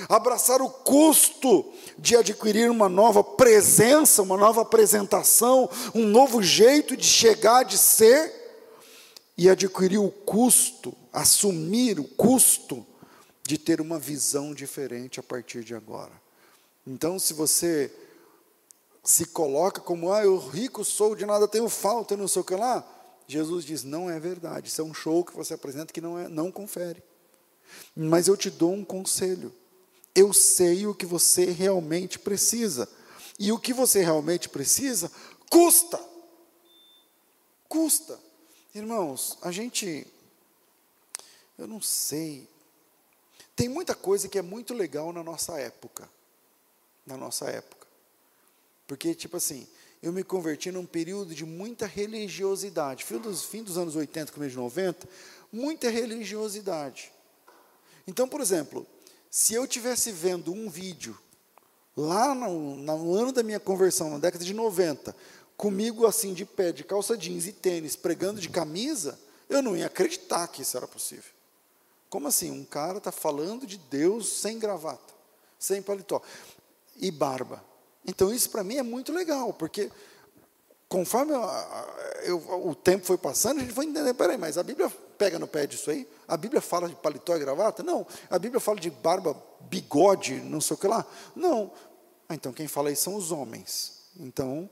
[0.09, 7.05] abraçar o custo de adquirir uma nova presença, uma nova apresentação, um novo jeito de
[7.05, 8.41] chegar, de ser,
[9.37, 12.85] e adquirir o custo, assumir o custo
[13.43, 16.11] de ter uma visão diferente a partir de agora.
[16.85, 17.91] Então, se você
[19.03, 22.55] se coloca como, ah, eu rico sou, de nada tenho falta, não sei o que
[22.55, 22.87] lá,
[23.27, 26.27] Jesus diz: não é verdade, isso é um show que você apresenta que não, é,
[26.27, 27.03] não confere.
[27.95, 29.53] Mas eu te dou um conselho.
[30.15, 32.87] Eu sei o que você realmente precisa.
[33.39, 35.11] E o que você realmente precisa
[35.49, 35.99] custa.
[37.67, 38.19] Custa.
[38.73, 40.05] Irmãos, a gente.
[41.57, 42.47] Eu não sei.
[43.55, 46.09] Tem muita coisa que é muito legal na nossa época.
[47.05, 47.87] Na nossa época.
[48.87, 49.67] Porque, tipo assim,
[50.03, 53.05] eu me converti num período de muita religiosidade.
[53.05, 55.07] Fim dos, fim dos anos 80, começo de 90,
[55.49, 57.09] muita religiosidade.
[58.05, 58.85] Então, por exemplo,
[59.31, 61.17] se eu tivesse vendo um vídeo
[61.95, 65.15] lá no, no, ano da minha conversão, na década de 90,
[65.55, 69.85] comigo assim de pé, de calça jeans e tênis, pregando de camisa, eu não ia
[69.85, 71.31] acreditar que isso era possível.
[72.09, 72.51] Como assim?
[72.51, 75.13] Um cara está falando de Deus sem gravata,
[75.57, 76.21] sem paletó
[76.97, 77.63] e barba.
[78.05, 79.89] Então, isso para mim é muito legal, porque
[80.89, 81.41] conforme eu,
[82.23, 85.47] eu, o tempo foi passando, a gente foi entender, peraí, mas a Bíblia pega no
[85.47, 86.07] pé disso aí?
[86.27, 87.81] A Bíblia fala de paletó e gravata?
[87.81, 88.05] Não.
[88.29, 91.05] A Bíblia fala de barba, bigode, não sei o que lá?
[91.35, 91.71] Não.
[92.27, 94.03] Ah, então, quem fala isso são os homens.
[94.19, 94.69] Então,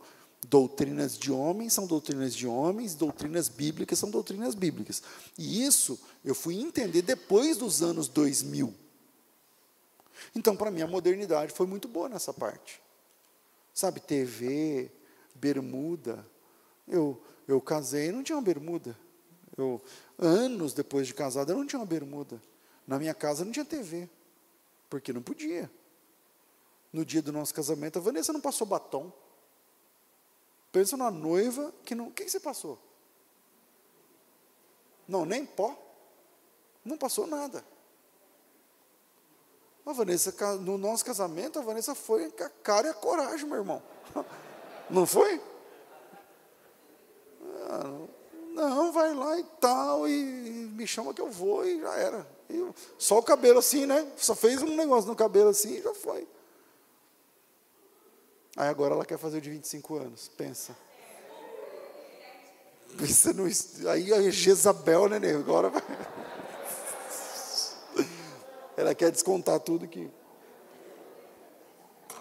[0.48, 5.02] doutrinas de homens são doutrinas de homens, doutrinas bíblicas são doutrinas bíblicas.
[5.38, 8.74] E isso eu fui entender depois dos anos 2000.
[10.36, 12.82] Então, para mim, a modernidade foi muito boa nessa parte.
[13.74, 14.92] Sabe, TV,
[15.36, 16.26] bermuda.
[16.88, 18.98] Eu, eu casei e não tinha uma bermuda.
[19.58, 19.82] Eu,
[20.18, 22.42] anos depois de casado, eu não tinha uma bermuda.
[22.86, 24.10] Na minha casa não tinha TV,
[24.90, 25.72] porque não podia.
[26.92, 29.12] No dia do nosso casamento, a Vanessa não passou batom.
[30.72, 32.08] Pensa numa noiva que não.
[32.08, 32.80] O que você passou?
[35.08, 35.78] Não, nem pó.
[36.84, 37.64] Não passou nada.
[39.86, 43.58] A Vanessa, no nosso casamento, a Vanessa foi com a cara e a coragem, meu
[43.58, 43.82] irmão.
[44.90, 45.42] Não foi?
[47.70, 48.08] Ah,
[48.54, 50.12] não, vai lá e tal, e
[50.74, 52.28] me chama que eu vou, e já era.
[52.50, 54.12] E só o cabelo assim, né?
[54.18, 56.28] Só fez um negócio no cabelo assim e já foi.
[58.58, 60.76] Aí agora ela quer fazer o de 25 anos, pensa.
[62.98, 63.46] Pensa no,
[63.90, 65.82] aí a Jezabel, né, agora vai.
[68.82, 70.10] Ela quer descontar tudo que.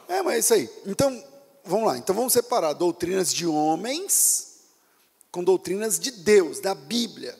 [0.06, 0.70] É, mas é isso aí.
[0.84, 1.24] Então,
[1.64, 1.96] vamos lá.
[1.96, 4.58] Então vamos separar doutrinas de homens
[5.32, 7.34] com doutrinas de Deus, da Bíblia.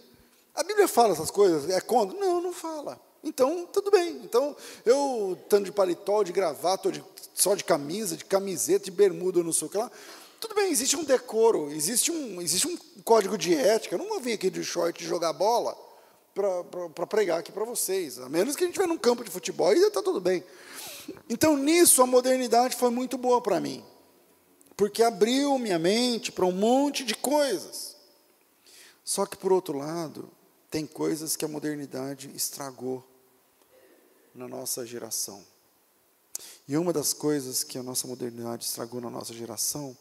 [0.55, 1.69] A Bíblia fala essas coisas?
[1.69, 2.19] É contra?
[2.19, 2.99] Não, não fala.
[3.23, 4.23] Então, tudo bem.
[4.25, 4.57] Então,
[4.87, 7.05] eu, tanto de paletó, de gravata, de,
[7.35, 9.91] só de camisa, de camiseta, de bermuda, não sei o que lá,
[10.41, 13.97] tudo bem, existe um decoro, existe um, existe um código de ética.
[13.97, 15.90] Eu não vou vir aqui de short jogar bola
[16.35, 18.19] para pregar aqui para vocês.
[18.19, 20.45] A menos que a gente estiver num campo de futebol, e está tudo bem.
[21.29, 23.85] Então, nisso, a modernidade foi muito boa para mim.
[24.77, 27.97] Porque abriu minha mente para um monte de coisas.
[29.05, 30.31] Só que, por outro lado,
[30.71, 33.05] tem coisas que a modernidade estragou
[34.35, 35.45] na nossa geração.
[36.67, 39.97] E uma das coisas que a nossa modernidade estragou na nossa geração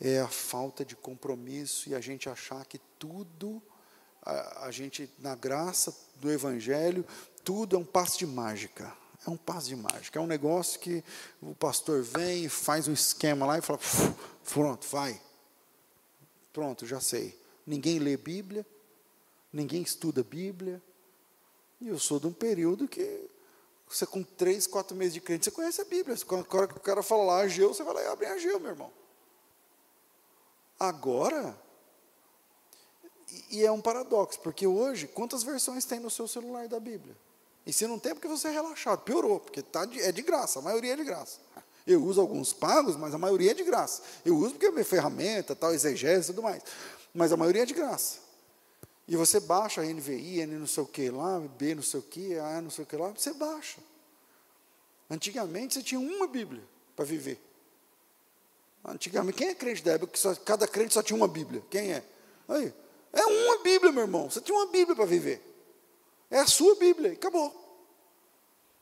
[0.00, 3.62] é a falta de compromisso e a gente achar que tudo
[4.22, 7.04] a, a gente, na graça do Evangelho,
[7.44, 8.92] tudo é um passo de mágica.
[9.26, 10.18] É um passo de mágica.
[10.18, 11.04] É um negócio que
[11.40, 13.78] o pastor vem faz um esquema lá e fala:
[14.52, 15.20] pronto, vai.
[16.52, 17.40] Pronto, já sei.
[17.66, 18.66] Ninguém lê Bíblia,
[19.52, 20.82] ninguém estuda Bíblia,
[21.80, 23.28] E eu sou de um período que
[23.88, 26.16] você com três, quatro meses de crente, você conhece a Bíblia.
[26.26, 28.92] Quando o cara fala lá Ageu, você vai lá e abre Ageu, meu irmão.
[30.80, 31.56] Agora,
[33.50, 37.16] e é um paradoxo, porque hoje, quantas versões tem no seu celular da Bíblia?
[37.64, 40.58] E se não tem, porque você é relaxado, piorou, porque tá de, é de graça,
[40.58, 41.38] a maioria é de graça.
[41.86, 44.02] Eu uso alguns pagos, mas a maioria é de graça.
[44.24, 46.62] Eu uso porque é minha ferramenta, tal, exegese e tudo mais.
[47.12, 48.18] Mas a maioria é de graça.
[49.06, 52.02] E você baixa a NVI, N não sei o que lá, B não sei o
[52.02, 53.80] que, A não sei o que lá, você baixa.
[55.10, 56.62] Antigamente você tinha uma Bíblia
[56.94, 57.40] para viver.
[58.84, 61.62] Antigamente, quem é crente da época que só, cada crente só tinha uma Bíblia?
[61.70, 62.02] Quem é?
[62.48, 62.72] Aí,
[63.12, 64.30] é uma Bíblia, meu irmão.
[64.30, 65.40] Você tinha uma Bíblia para viver.
[66.30, 67.60] É a sua Bíblia, acabou.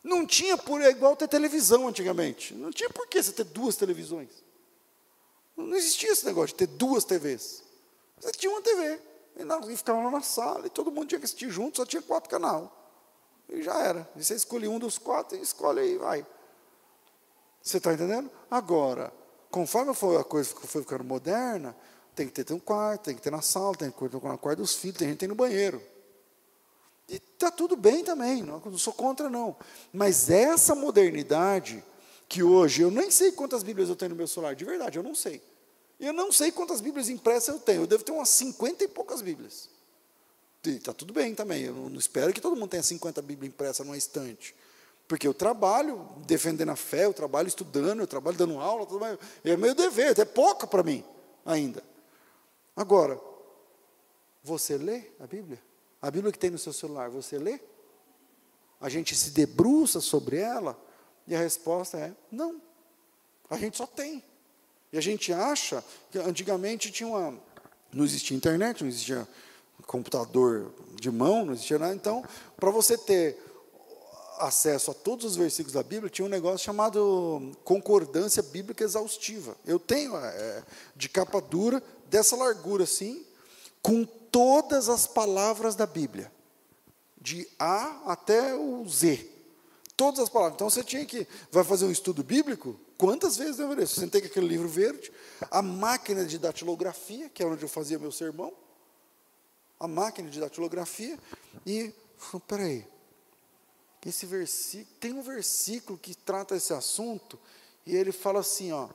[0.03, 2.55] Não tinha por é igual ter televisão antigamente.
[2.55, 4.31] Não tinha por que você ter duas televisões.
[5.57, 7.63] Não existia esse negócio de ter duas TVs.
[8.19, 9.01] Você tinha uma TV.
[9.37, 12.29] E, ficava lá na sala, e todo mundo tinha que assistir junto, só tinha quatro
[12.29, 12.69] canais.
[13.49, 14.09] E já era.
[14.17, 16.27] E você escolhe um dos quatro e escolhe aí, vai.
[17.63, 18.31] Você está entendendo?
[18.51, 19.13] Agora,
[19.51, 21.77] conforme foi a coisa foi ficando moderna,
[22.21, 24.59] tem que ter um quarto, tem que ter na sala, tem que ter no quarto
[24.59, 25.83] dos filhos, tem gente que tem no banheiro.
[27.09, 29.57] E está tudo bem também, não, não sou contra não.
[29.93, 31.83] Mas essa modernidade,
[32.29, 35.03] que hoje eu nem sei quantas Bíblias eu tenho no meu celular, de verdade, eu
[35.03, 35.43] não sei.
[35.99, 39.23] Eu não sei quantas Bíblias impressas eu tenho, eu devo ter umas 50 e poucas
[39.23, 39.71] Bíblias.
[40.63, 43.97] Está tudo bem também, eu não, espero que todo mundo tenha 50 Bíblias impressas numa
[43.97, 44.55] estante.
[45.09, 48.87] Porque eu trabalho defendendo a fé, eu trabalho estudando, eu trabalho dando aula,
[49.43, 51.03] é meu dever, é pouco para mim
[51.47, 51.83] ainda.
[52.81, 53.21] Agora,
[54.43, 55.63] você lê a Bíblia?
[56.01, 57.61] A Bíblia que tem no seu celular, você lê?
[58.81, 60.83] A gente se debruça sobre ela?
[61.27, 62.59] E a resposta é: não.
[63.51, 64.25] A gente só tem.
[64.91, 67.39] E a gente acha que antigamente tinha uma.
[67.93, 69.29] Não existia internet, não existia
[69.87, 71.95] computador de mão, não existia nada.
[71.95, 72.25] Então,
[72.57, 73.37] para você ter
[74.39, 79.55] acesso a todos os versículos da Bíblia, tinha um negócio chamado concordância bíblica exaustiva.
[79.67, 80.65] Eu tenho é,
[80.97, 83.25] de capa dura, dessa largura assim,
[83.81, 86.31] com todas as palavras da Bíblia,
[87.21, 89.29] de A até o Z.
[89.97, 90.55] Todas as palavras.
[90.57, 91.27] Então você tinha que.
[91.53, 92.79] Vai fazer um estudo bíblico?
[92.99, 93.87] Quantas vezes eu ler?
[93.87, 95.13] Você tem aquele livro verde,
[95.51, 98.53] a máquina de datilografia, que é onde eu fazia meu sermão,
[99.79, 101.19] a máquina de datilografia,
[101.65, 101.93] e.
[102.47, 102.87] Peraí,
[104.05, 107.39] esse versículo, tem um versículo que trata esse assunto,
[107.87, 108.89] e ele fala assim, ó,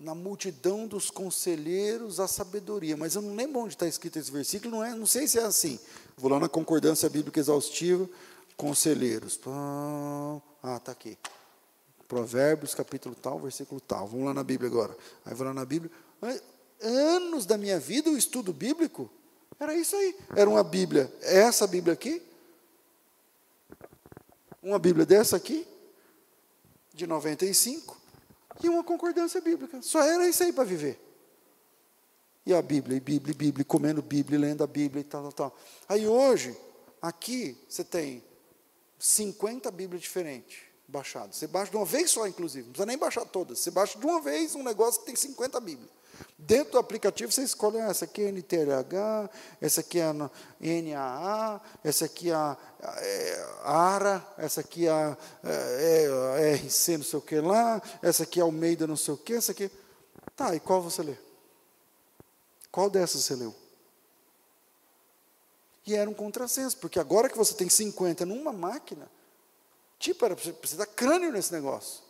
[0.00, 4.76] na multidão dos conselheiros a sabedoria, mas eu não lembro onde está escrito esse versículo,
[4.76, 5.78] não, é, não sei se é assim.
[6.16, 8.08] Vou lá na concordância bíblica exaustiva,
[8.56, 9.38] conselheiros.
[10.62, 11.18] Ah, está aqui.
[12.08, 14.06] Provérbios, capítulo tal, versículo tal.
[14.06, 14.96] Vamos lá na Bíblia agora.
[15.24, 15.90] Aí vou lá na Bíblia.
[16.80, 19.10] Anos da minha vida, o estudo bíblico,
[19.58, 20.16] era isso aí.
[20.34, 22.22] Era uma Bíblia, essa Bíblia aqui,
[24.62, 25.66] uma Bíblia dessa aqui,
[26.94, 27.96] de 95,
[28.62, 29.80] e uma concordância bíblica.
[29.82, 31.00] Só era isso aí para viver.
[32.44, 35.32] E a Bíblia, e Bíblia, e Bíblia, comendo Bíblia, lendo a Bíblia e tal, tal,
[35.32, 35.58] tal.
[35.88, 36.56] Aí hoje,
[37.02, 38.22] aqui, você tem
[38.98, 40.58] 50 Bíblias diferentes
[40.88, 41.36] baixadas.
[41.36, 42.66] Você baixa de uma vez só, inclusive.
[42.66, 43.58] Não precisa nem baixar todas.
[43.58, 45.90] Você baixa de uma vez um negócio que tem 50 Bíblias.
[46.38, 49.30] Dentro do aplicativo você escolhe, ah, essa aqui é NTLH,
[49.60, 52.56] essa aqui é NAA, essa aqui é a,
[52.98, 56.04] é, ARA, essa aqui é a é,
[56.38, 59.34] é, RC não sei o que lá, essa aqui é Almeida não sei o que,
[59.34, 59.70] essa aqui.
[60.34, 61.16] Tá, e qual você lê?
[62.70, 63.54] Qual dessas você leu?
[65.86, 69.08] E era um contrassenso, porque agora que você tem 50 numa máquina,
[69.98, 72.02] tipo, era precisa dar crânio nesse negócio.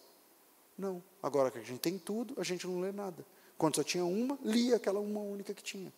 [0.79, 3.25] Não, agora que a gente tem tudo, a gente não lê nada.
[3.57, 5.93] Quando só tinha uma, lia aquela uma única que tinha.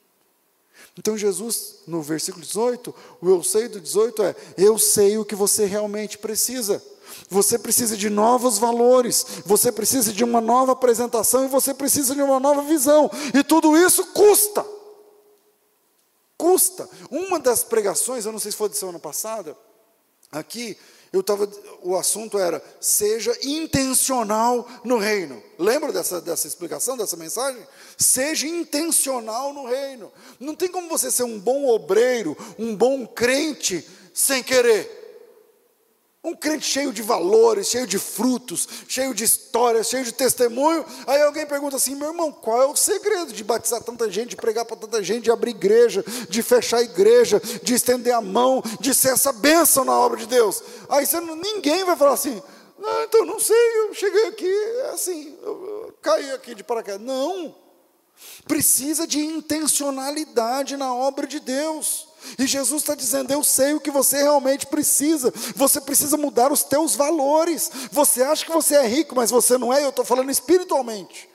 [0.97, 5.35] Então Jesus, no versículo 18, o eu sei do 18 é: eu sei o que
[5.35, 6.83] você realmente precisa.
[7.29, 12.23] Você precisa de novos valores, você precisa de uma nova apresentação e você precisa de
[12.23, 13.11] uma nova visão.
[13.35, 14.65] E tudo isso custa.
[16.37, 16.89] Custa.
[17.11, 19.57] Uma das pregações, eu não sei se foi de semana passada,
[20.31, 20.77] aqui,
[21.13, 21.51] eu estava,
[21.83, 25.43] o assunto era seja intencional no reino.
[25.59, 27.63] Lembra dessa, dessa explicação, dessa mensagem?
[27.97, 30.13] Seja intencional no reino.
[30.39, 34.99] Não tem como você ser um bom obreiro, um bom crente, sem querer.
[36.23, 40.85] Um crente cheio de valores, cheio de frutos, cheio de histórias, cheio de testemunho.
[41.07, 44.37] Aí alguém pergunta assim: meu irmão, qual é o segredo de batizar tanta gente, de
[44.37, 48.93] pregar para tanta gente, de abrir igreja, de fechar igreja, de estender a mão, de
[48.95, 50.61] ser essa bênção na obra de Deus?
[50.89, 52.43] Aí você, ninguém vai falar assim:
[52.79, 57.01] não, então não sei, eu cheguei aqui, é assim, eu caí aqui de paraquedas.
[57.01, 57.55] Não.
[58.47, 62.08] Precisa de intencionalidade na obra de Deus.
[62.39, 65.33] E Jesus está dizendo: Eu sei o que você realmente precisa.
[65.55, 67.71] Você precisa mudar os teus valores.
[67.91, 69.85] Você acha que você é rico, mas você não é.
[69.85, 71.29] Eu estou falando espiritualmente.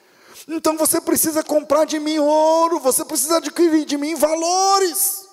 [0.48, 2.78] Então você precisa comprar de mim ouro.
[2.80, 5.24] Você precisa adquirir de mim valores.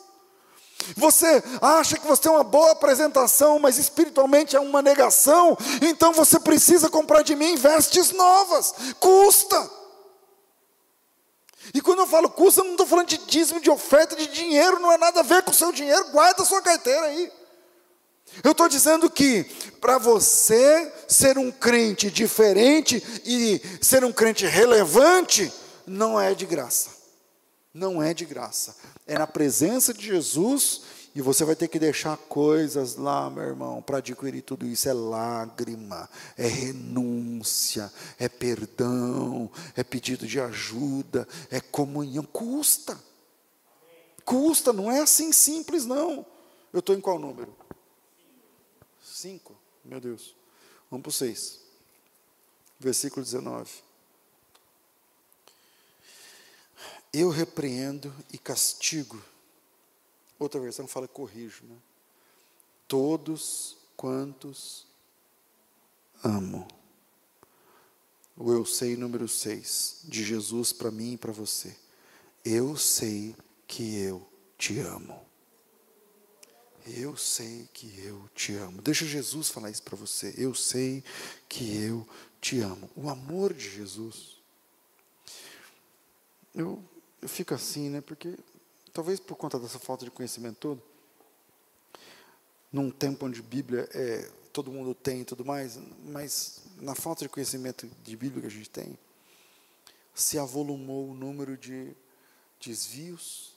[0.95, 5.58] Você acha que você tem uma boa apresentação, mas espiritualmente é uma negação.
[5.82, 8.74] Então você precisa comprar de mim vestes novas.
[8.99, 9.80] Custa.
[11.74, 14.80] E quando eu falo custa, eu não estou falando de dízimo, de oferta, de dinheiro,
[14.80, 17.32] não é nada a ver com o seu dinheiro, guarda a sua carteira aí.
[18.43, 19.43] Eu estou dizendo que
[19.80, 25.51] para você ser um crente diferente e ser um crente relevante,
[25.86, 26.89] não é de graça.
[27.74, 28.76] Não é de graça.
[29.07, 30.82] É na presença de Jesus
[31.14, 34.88] e você vai ter que deixar coisas lá, meu irmão, para adquirir tudo isso.
[34.88, 42.24] É lágrima, é renúncia, é perdão, é pedido de ajuda, é comunhão.
[42.24, 42.97] Custa.
[44.24, 46.26] Custa, não é assim simples, não.
[46.72, 47.53] Eu estou em qual número?
[49.03, 49.53] Cinco.
[49.84, 50.34] Meu Deus.
[50.89, 51.59] Vamos para o seis.
[52.80, 53.70] Versículo 19.
[57.12, 59.22] Eu repreendo e castigo
[60.42, 61.78] Outra versão fala corrijo, né?
[62.88, 64.88] Todos quantos
[66.24, 66.68] amo.
[68.36, 71.78] O eu sei número 6, de Jesus para mim e para você.
[72.44, 73.36] Eu sei
[73.68, 74.28] que eu
[74.58, 75.24] te amo.
[76.88, 78.82] Eu sei que eu te amo.
[78.82, 80.34] Deixa Jesus falar isso para você.
[80.36, 81.04] Eu sei
[81.48, 82.08] que eu
[82.42, 82.89] te amo.
[82.96, 84.38] O amor de Jesus.
[86.56, 86.84] Eu,
[87.22, 88.02] eu fico assim, né?
[88.02, 88.36] Porque
[88.94, 90.84] talvez por conta dessa falta de conhecimento todo,
[92.72, 97.30] num tempo onde Bíblia é, todo mundo tem e tudo mais, mas na falta de
[97.30, 98.98] conhecimento de Bíblia que a gente tem,
[100.14, 101.96] se avolumou o número de
[102.60, 103.54] desvios,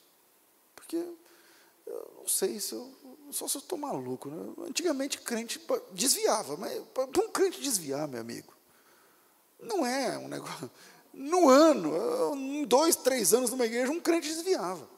[0.75, 2.91] porque eu não sei se eu,
[3.31, 4.53] só se eu estou maluco, né?
[4.67, 5.61] antigamente crente
[5.91, 8.53] desviava, mas para um crente desviar, meu amigo,
[9.59, 10.69] não é um negócio,
[11.13, 14.94] no ano, em dois, três anos numa igreja, um crente desviava.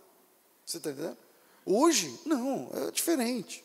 [0.68, 1.18] Você está entendendo?
[1.66, 3.64] Hoje, não, é diferente.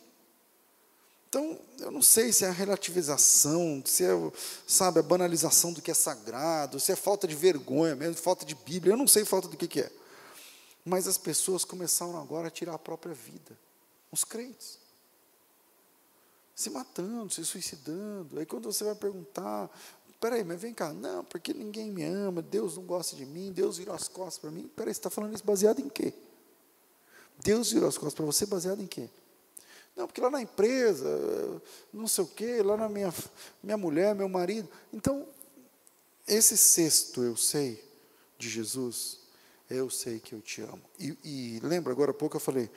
[1.29, 4.11] Então, eu não sei se é a relativização, se é,
[4.67, 8.55] sabe, a banalização do que é sagrado, se é falta de vergonha mesmo, falta de
[8.55, 9.91] Bíblia, eu não sei falta do que, que é.
[10.85, 13.59] Mas as pessoas começaram agora a tirar a própria vida.
[14.13, 14.79] Os crentes.
[16.55, 18.39] Se matando, se suicidando.
[18.39, 19.71] Aí quando você vai perguntar,
[20.21, 23.79] peraí, mas vem cá, não, porque ninguém me ama, Deus não gosta de mim, Deus
[23.79, 24.71] virou as costas para mim.
[24.77, 26.15] Peraí, você está falando isso baseado em quê?
[27.43, 29.09] Deus virou as costas para você baseado em quê?
[29.97, 31.09] Não, porque lá na empresa,
[31.93, 33.13] não sei o quê, lá na minha,
[33.63, 34.69] minha mulher, meu marido.
[34.93, 35.27] Então,
[36.27, 37.83] esse sexto eu sei
[38.39, 39.19] de Jesus,
[39.69, 40.83] eu sei que eu te amo.
[40.99, 42.71] E, e lembra, agora há pouco eu falei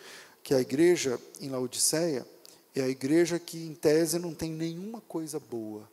[0.44, 2.28] que a igreja em Laodiceia
[2.74, 5.90] é a igreja que, em tese, não tem nenhuma coisa boa.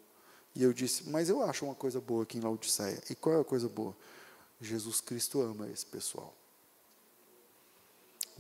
[0.55, 3.01] E eu disse, mas eu acho uma coisa boa aqui em Laodiceia.
[3.09, 3.95] E qual é a coisa boa?
[4.61, 6.35] Jesus Cristo ama esse pessoal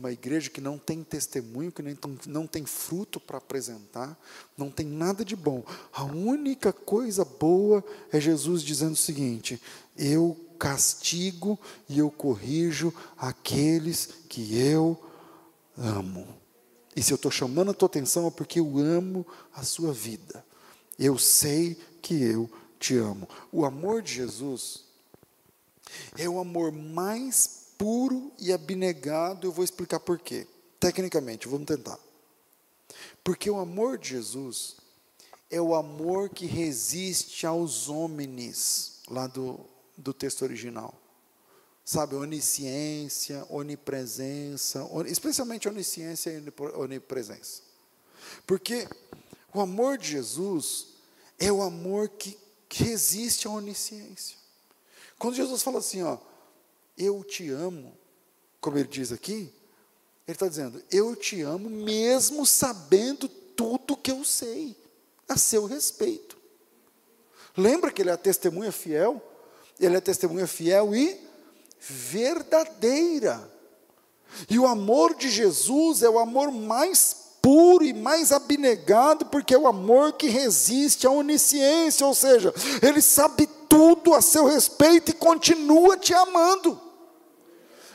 [0.02, 1.80] uma igreja que não tem testemunho, que
[2.26, 4.18] não tem fruto para apresentar,
[4.56, 5.62] não tem nada de bom.
[5.92, 9.62] A única coisa boa é Jesus dizendo o seguinte:
[9.96, 11.56] eu castigo
[11.88, 15.00] e eu corrijo aqueles que eu
[15.78, 16.26] amo.
[16.96, 19.24] E se eu estou chamando a tua atenção é porque eu amo
[19.54, 20.44] a sua vida.
[20.98, 22.50] Eu sei que eu
[22.80, 23.28] te amo.
[23.52, 24.82] O amor de Jesus
[26.18, 30.46] é o amor mais puro e abnegado, eu vou explicar por quê.
[30.78, 31.98] Tecnicamente, vamos tentar.
[33.24, 34.76] Porque o amor de Jesus
[35.50, 39.58] é o amor que resiste aos homens, lá do,
[39.98, 40.94] do texto original.
[41.84, 47.62] Sabe, onisciência, onipresença, especialmente onisciência e onipresença.
[48.46, 48.88] Porque
[49.52, 50.86] o amor de Jesus
[51.36, 54.36] é o amor que, que resiste à onisciência.
[55.18, 56.18] Quando Jesus fala assim, ó,
[56.96, 57.96] eu te amo,
[58.60, 59.52] como ele diz aqui,
[60.26, 64.76] ele está dizendo, eu te amo mesmo sabendo tudo que eu sei,
[65.28, 66.36] a seu respeito.
[67.56, 69.22] Lembra que ele é a testemunha fiel?
[69.78, 71.20] Ele é a testemunha fiel e
[71.80, 73.50] verdadeira.
[74.48, 79.58] E o amor de Jesus é o amor mais puro e mais abnegado, porque é
[79.58, 85.14] o amor que resiste à onisciência, ou seja, ele sabe tudo a seu respeito e
[85.14, 86.78] continua te amando.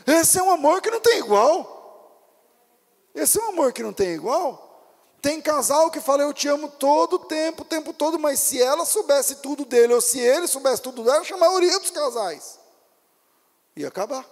[0.08, 2.34] Esse é um amor que não tem igual.
[3.14, 4.64] Esse é um amor que não tem igual.
[5.22, 8.60] Tem casal que fala, eu te amo todo o tempo, o tempo todo, mas se
[8.60, 12.58] ela soubesse tudo dele, ou se ele soubesse tudo dela, a maioria dos casais
[13.76, 14.26] ia acabar.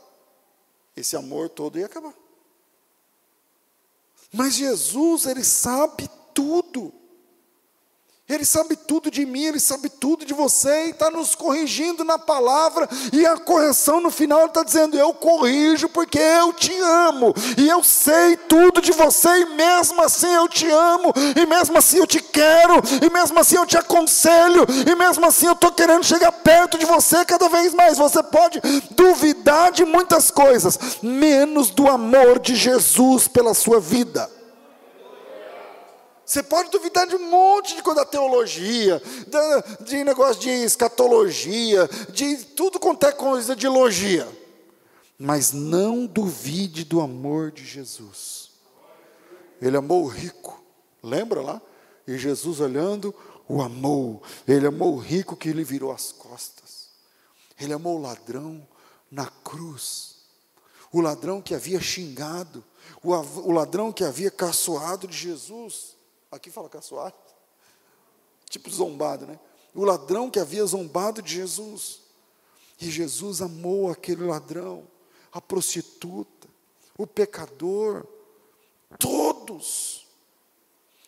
[0.98, 2.14] Esse amor todo ia acabar.
[4.34, 6.91] Mas Jesus, ele sabe tudo.
[8.28, 12.17] Ele sabe tudo de mim, Ele sabe tudo de você, e está nos corrigindo na
[12.17, 17.69] palavra, e a correção no final está dizendo: Eu corrijo porque eu te amo, e
[17.69, 22.07] eu sei tudo de você, e mesmo assim eu te amo, e mesmo assim eu
[22.07, 26.32] te quero, e mesmo assim eu te aconselho, e mesmo assim eu estou querendo chegar
[26.32, 27.99] perto de você cada vez mais.
[27.99, 28.59] Você pode
[28.89, 34.28] duvidar de muitas coisas, menos do amor de Jesus pela sua vida.
[36.26, 39.01] Você pode duvidar de um monte de coisa da teologia,
[39.82, 44.28] de negócio de escatologia, de tudo quanto é coisa de logia.
[45.19, 48.49] Mas não duvide do amor de Jesus.
[49.61, 50.61] Ele amou o rico,
[51.01, 51.61] lembra lá?
[52.07, 53.13] E Jesus olhando,
[53.47, 54.21] o amou.
[54.47, 56.89] Ele amou o rico que lhe virou as costas.
[57.59, 58.67] Ele amou o ladrão
[59.09, 60.15] na cruz.
[60.91, 62.63] O ladrão que havia xingado,
[63.03, 65.95] o ladrão que havia caçoado de Jesus.
[66.36, 67.16] Aqui fala caçoado.
[68.50, 69.40] Tipo zombado, né?
[69.74, 72.02] O ladrão que havia zombado de Jesus.
[72.80, 74.86] E Jesus amou aquele ladrão,
[75.32, 76.48] a prostituta,
[76.98, 78.06] o pecador,
[79.00, 80.06] todos.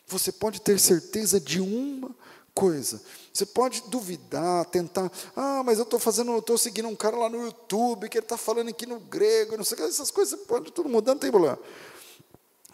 [0.06, 2.14] Você pode ter certeza de uma
[2.54, 3.02] coisa.
[3.32, 7.28] Você pode duvidar, tentar, ah, mas eu estou fazendo, eu estou seguindo um cara lá
[7.28, 10.40] no YouTube que ele está falando aqui no grego, não sei o que, essas coisas,
[10.40, 11.58] pode tudo mudar, não tem problema.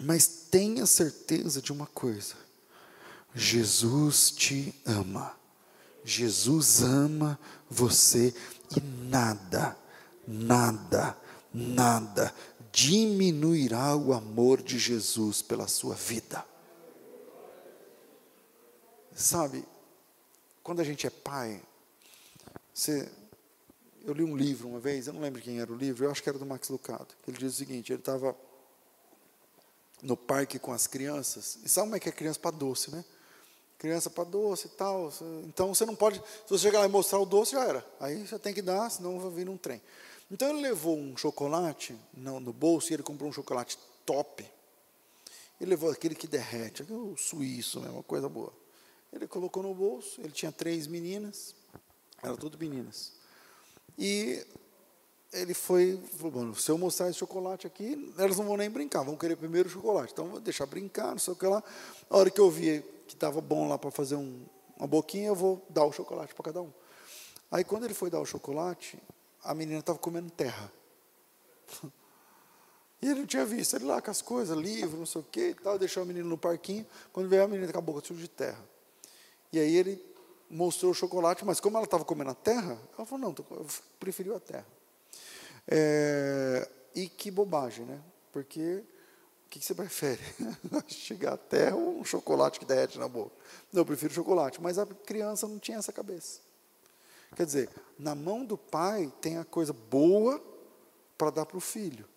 [0.01, 2.35] Mas tenha certeza de uma coisa:
[3.35, 5.37] Jesus te ama.
[6.05, 8.35] Jesus ama você
[8.77, 9.77] e nada,
[10.27, 11.17] nada,
[11.53, 12.35] nada
[12.75, 16.45] diminuirá o amor de Jesus pela sua vida.
[19.15, 19.65] Sabe,
[20.61, 21.63] quando a gente é pai,
[22.75, 23.09] você,
[24.05, 26.21] eu li um livro uma vez, eu não lembro quem era o livro, eu acho
[26.21, 27.15] que era do Max Lucado.
[27.29, 28.37] Ele diz o seguinte: ele estava
[30.03, 31.61] no parque com as crianças.
[31.65, 33.05] E sabe como é que é criança para doce, né?
[33.79, 35.13] Criança para doce e tal.
[35.45, 36.17] Então você não pode.
[36.17, 37.87] Se você chegar lá e mostrar o doce, já era.
[38.01, 39.81] Aí você tem que dar, senão vai vir um trem.
[40.31, 44.45] Então ele levou um chocolate no, no bolso e ele comprou um chocolate top.
[45.61, 48.53] Ele levou aquele que derrete, o suíço, né, uma coisa boa.
[49.13, 51.55] Ele colocou no bolso, ele tinha três meninas,
[52.23, 53.13] eram tudo meninas.
[53.97, 54.45] E
[55.33, 59.17] ele foi, falou, se eu mostrar esse chocolate aqui, elas não vão nem brincar, vão
[59.17, 60.13] querer primeiro o chocolate.
[60.13, 61.63] Então, vou deixar brincar, não sei o que lá.
[62.11, 64.45] A hora que eu vi que estava bom lá para fazer um,
[64.77, 66.73] uma boquinha, eu vou dar o chocolate para cada um.
[67.51, 68.99] Aí, quando ele foi dar o chocolate,
[69.43, 70.73] a menina estava comendo terra.
[73.03, 75.49] E ele não tinha visto, ele lá com as coisas, livro, não sei o que
[75.51, 78.23] e tal, deixou a menina no parquinho, quando veio a menina com a boca suja
[78.23, 78.67] de terra.
[79.53, 80.03] E aí ele
[80.49, 83.67] mostrou o chocolate, mas como ela estava comendo a terra, ela falou, não, eu
[84.01, 84.67] preferiu a terra.
[85.69, 88.01] É, e que bobagem, né?
[88.33, 88.83] Porque
[89.55, 90.21] que, que você prefere?
[90.89, 93.31] Chegar à terra ou um chocolate que derrete na boca?
[93.73, 94.61] Não, eu prefiro chocolate.
[94.61, 96.41] Mas a criança não tinha essa cabeça.
[97.37, 100.43] Quer dizer, na mão do pai tem a coisa boa
[101.17, 102.09] para dar para o filho.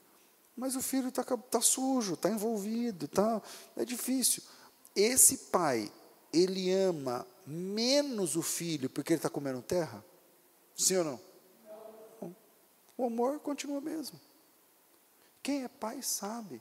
[0.55, 3.39] Mas o filho está tá sujo, está envolvido, tá,
[3.75, 4.41] é difícil.
[4.95, 5.91] Esse pai,
[6.33, 10.03] ele ama menos o filho porque ele está comendo terra?
[10.75, 11.27] Sim ou não?
[12.97, 14.19] o amor continua mesmo.
[15.43, 16.59] Quem é pai sabe.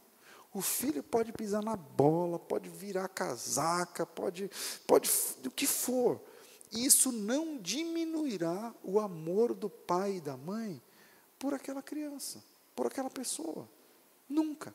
[0.56, 4.50] O filho pode pisar na bola, pode virar casaca, pode,
[4.86, 5.10] pode
[5.44, 6.18] o que for.
[6.72, 10.80] Isso não diminuirá o amor do pai e da mãe
[11.38, 12.42] por aquela criança,
[12.74, 13.68] por aquela pessoa.
[14.26, 14.74] Nunca.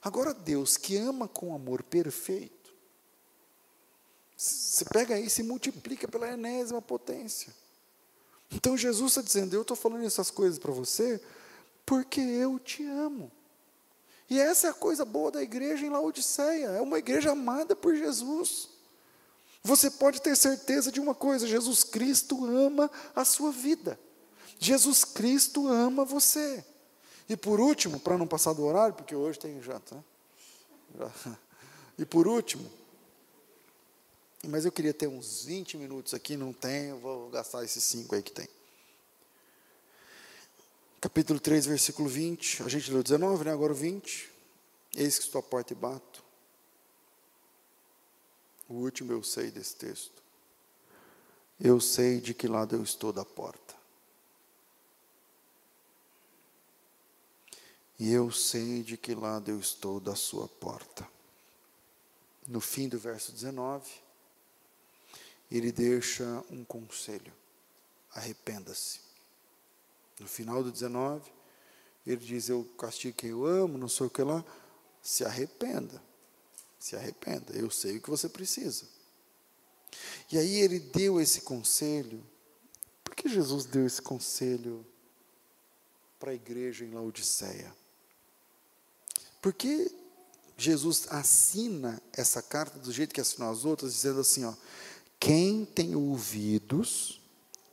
[0.00, 2.72] Agora, Deus que ama com amor perfeito,
[4.36, 7.52] você pega isso e multiplica pela enésima potência.
[8.52, 11.20] Então Jesus está dizendo: Eu estou falando essas coisas para você
[11.84, 13.32] porque eu te amo.
[14.28, 17.94] E essa é a coisa boa da igreja em Laodiceia: é uma igreja amada por
[17.94, 18.68] Jesus.
[19.62, 23.98] Você pode ter certeza de uma coisa: Jesus Cristo ama a sua vida.
[24.58, 26.64] Jesus Cristo ama você.
[27.28, 29.94] E por último, para não passar do horário, porque hoje tem janta,
[30.94, 31.10] né?
[31.96, 32.68] E por último,
[34.48, 38.22] mas eu queria ter uns 20 minutos aqui, não tenho, vou gastar esses 5 aí
[38.22, 38.48] que tem.
[41.04, 42.62] Capítulo 3, versículo 20.
[42.62, 43.52] A gente leu 19, né?
[43.52, 44.32] Agora o 20.
[44.96, 46.24] Eis que estou à porta e bato.
[48.66, 50.22] O último eu sei desse texto.
[51.60, 53.74] Eu sei de que lado eu estou da porta.
[57.98, 61.06] E eu sei de que lado eu estou da sua porta.
[62.48, 63.92] No fim do verso 19,
[65.50, 67.30] ele deixa um conselho:
[68.10, 69.04] arrependa-se.
[70.18, 71.30] No final do 19,
[72.06, 74.44] ele diz: Eu castigo quem eu amo, não sei o que lá,
[75.02, 76.02] se arrependa.
[76.78, 77.52] Se arrependa.
[77.54, 78.84] Eu sei o que você precisa.
[80.30, 82.24] E aí ele deu esse conselho.
[83.02, 84.84] Por que Jesus deu esse conselho
[86.18, 87.74] para a igreja em Laodiceia?
[89.40, 89.90] Porque
[90.56, 94.54] Jesus assina essa carta do jeito que assinou as outras, dizendo assim: ó,
[95.18, 97.20] quem tem ouvidos,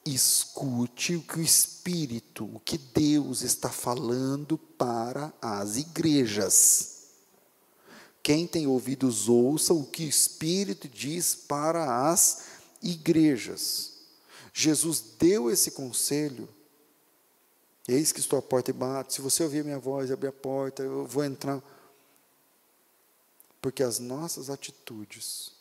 [0.06, 7.02] escute o que o Espírito, o que Deus está falando para as igrejas.
[8.24, 12.46] Quem tem ouvidos, ouça o que o Espírito diz para as
[12.82, 13.94] igrejas.
[14.54, 16.48] Jesus deu esse conselho.
[17.88, 19.14] Eis que estou à porta e bato.
[19.14, 21.62] Se você ouvir minha voz, abrir a porta, eu vou entrar.
[23.60, 25.52] Porque as nossas atitudes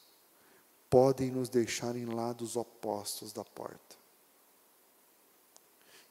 [0.89, 4.00] podem nos deixar em lados opostos da porta.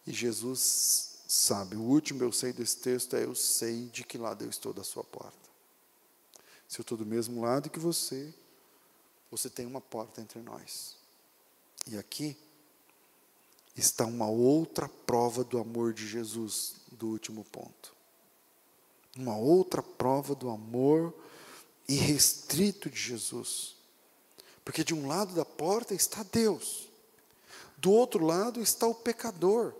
[0.09, 4.43] E Jesus sabe, o último eu sei desse texto é: eu sei de que lado
[4.43, 5.37] eu estou da sua porta.
[6.67, 8.33] Se eu estou do mesmo lado que você,
[9.29, 10.95] você tem uma porta entre nós.
[11.85, 12.35] E aqui
[13.75, 17.93] está uma outra prova do amor de Jesus, do último ponto.
[19.15, 21.13] Uma outra prova do amor
[21.87, 23.75] irrestrito de Jesus.
[24.65, 26.89] Porque de um lado da porta está Deus,
[27.77, 29.75] do outro lado está o pecador.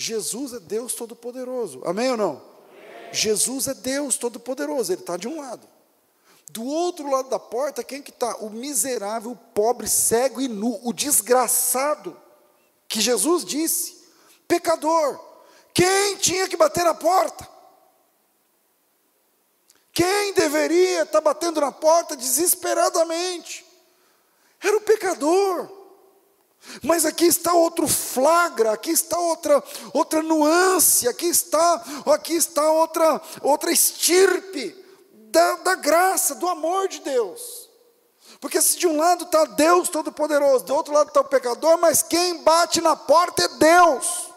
[0.00, 2.30] Jesus é Deus Todo-Poderoso, amém ou não?
[2.30, 3.12] Amém.
[3.12, 5.68] Jesus é Deus Todo-Poderoso, Ele está de um lado.
[6.48, 8.36] Do outro lado da porta, quem que está?
[8.36, 12.16] O miserável, o pobre, cego e nu, o desgraçado,
[12.88, 14.02] que Jesus disse,
[14.48, 15.20] pecador.
[15.74, 17.46] Quem tinha que bater na porta?
[19.92, 23.66] Quem deveria estar batendo na porta desesperadamente?
[24.62, 25.79] Era o pecador.
[26.82, 33.20] Mas aqui está outro flagra, aqui está outra outra nuance, aqui está aqui está outra
[33.42, 34.76] outra estirpe
[35.30, 37.68] da, da graça, do amor de Deus.
[38.40, 42.02] Porque se de um lado está Deus Todo-Poderoso, do outro lado está o pecador, mas
[42.02, 44.30] quem bate na porta é Deus.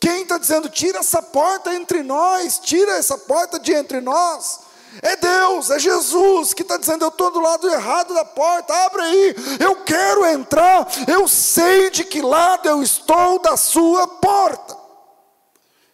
[0.00, 4.60] Quem está dizendo, tira essa porta entre nós, tira essa porta de entre nós,
[5.00, 9.02] é Deus, é Jesus que está dizendo: eu estou do lado errado da porta, abre
[9.02, 14.76] aí, eu quero entrar, eu sei de que lado eu estou da sua porta.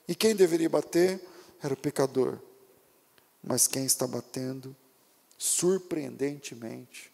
[0.08, 1.22] E quem deveria bater
[1.62, 2.38] era o pecador,
[3.42, 4.74] mas quem está batendo,
[5.36, 7.12] surpreendentemente,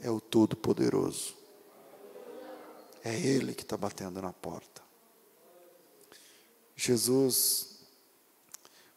[0.00, 1.36] é o Todo-Poderoso.
[3.04, 4.80] É Ele que está batendo na porta.
[6.74, 7.80] Jesus,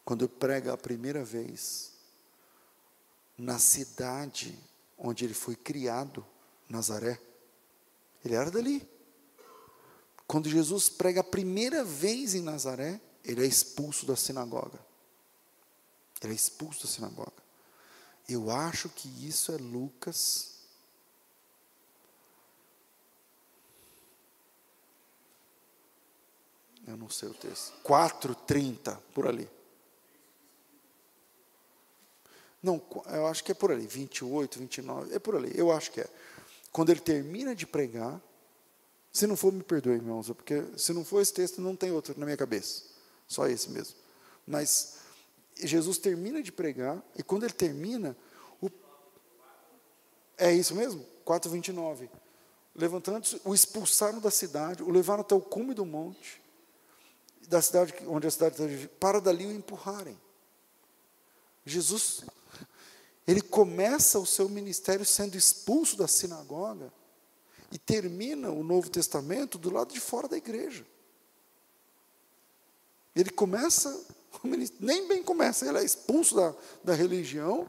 [0.03, 1.94] quando prega a primeira vez,
[3.37, 4.57] na cidade
[4.97, 6.25] onde ele foi criado,
[6.69, 7.19] Nazaré.
[8.23, 8.87] Ele era dali.
[10.27, 14.79] Quando Jesus prega a primeira vez em Nazaré, ele é expulso da sinagoga.
[16.21, 17.43] Ele é expulso da sinagoga.
[18.27, 20.55] Eu acho que isso é Lucas.
[26.87, 27.73] Eu não sei o texto.
[27.83, 29.54] 4:30 por ali.
[32.65, 32.81] Não,
[33.13, 36.07] eu acho que é por ali, 28, 29, é por ali, eu acho que é.
[36.71, 38.19] Quando ele termina de pregar,
[39.13, 42.15] se não for, me perdoe, irmãos, porque se não for esse texto, não tem outro
[42.17, 42.81] na minha cabeça,
[43.27, 43.95] só esse mesmo.
[44.47, 44.95] Mas
[45.55, 48.17] Jesus termina de pregar, e quando ele termina,
[48.59, 48.67] o,
[50.35, 51.05] é isso mesmo?
[51.23, 52.09] 4,29.
[52.73, 56.41] Levantando-se, o expulsaram da cidade, o levaram até o cume do monte,
[57.47, 60.19] da cidade onde a cidade está, para dali o empurrarem.
[61.63, 62.25] Jesus
[63.27, 66.91] ele começa o seu ministério sendo expulso da sinagoga
[67.71, 70.85] e termina o Novo Testamento do lado de fora da igreja.
[73.15, 74.05] Ele começa,
[74.79, 76.53] nem bem começa, ele é expulso da,
[76.83, 77.67] da religião,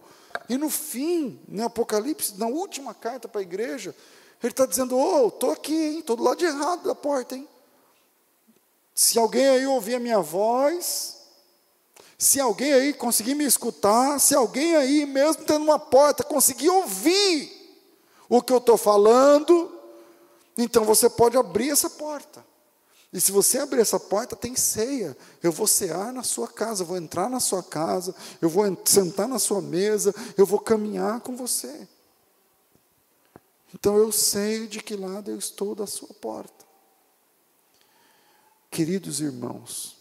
[0.49, 3.95] e no fim, no Apocalipse, na última carta para a igreja,
[4.43, 5.99] ele está dizendo: Oh, estou aqui?
[5.99, 7.49] Estou do lado errado da porta, hein?
[8.95, 11.16] Se alguém aí ouvir a minha voz,
[12.19, 17.53] se alguém aí conseguir me escutar, se alguém aí, mesmo tendo uma porta, conseguir ouvir
[18.29, 19.71] o que eu estou falando,
[20.57, 22.45] então você pode abrir essa porta.
[23.13, 25.17] E se você abrir essa porta, tem ceia.
[25.43, 29.29] Eu vou cear na sua casa, eu vou entrar na sua casa, eu vou sentar
[29.29, 31.87] na sua mesa, eu vou caminhar com você.
[33.75, 36.65] Então eu sei de que lado eu estou da sua porta.
[38.71, 39.96] Queridos irmãos,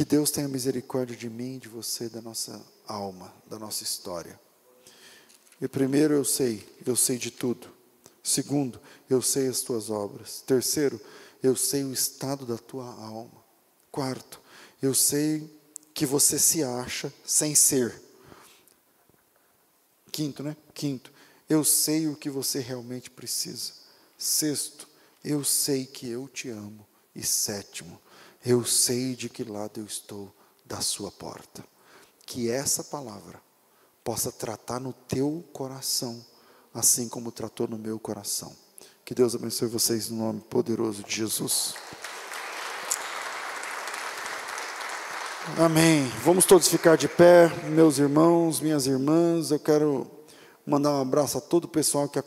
[0.00, 4.40] que Deus tenha misericórdia de mim, de você, da nossa alma, da nossa história.
[5.60, 7.68] E primeiro, eu sei, eu sei de tudo.
[8.22, 8.80] Segundo,
[9.10, 10.40] eu sei as tuas obras.
[10.46, 10.98] Terceiro,
[11.42, 13.44] eu sei o estado da tua alma.
[13.92, 14.40] Quarto,
[14.80, 15.54] eu sei
[15.92, 17.94] que você se acha sem ser.
[20.10, 20.56] Quinto, né?
[20.72, 21.12] Quinto,
[21.46, 23.74] eu sei o que você realmente precisa.
[24.16, 24.88] Sexto,
[25.22, 26.86] eu sei que eu te amo.
[27.14, 28.00] E sétimo,
[28.44, 30.34] eu sei de que lado eu estou
[30.64, 31.64] da sua porta.
[32.26, 33.40] Que essa palavra
[34.02, 36.24] possa tratar no teu coração,
[36.72, 38.54] assim como tratou no meu coração.
[39.04, 41.74] Que Deus abençoe vocês no nome poderoso de Jesus.
[45.58, 46.06] Amém.
[46.24, 49.50] Vamos todos ficar de pé, meus irmãos, minhas irmãs.
[49.50, 50.08] Eu quero
[50.64, 52.18] mandar um abraço a todo o pessoal que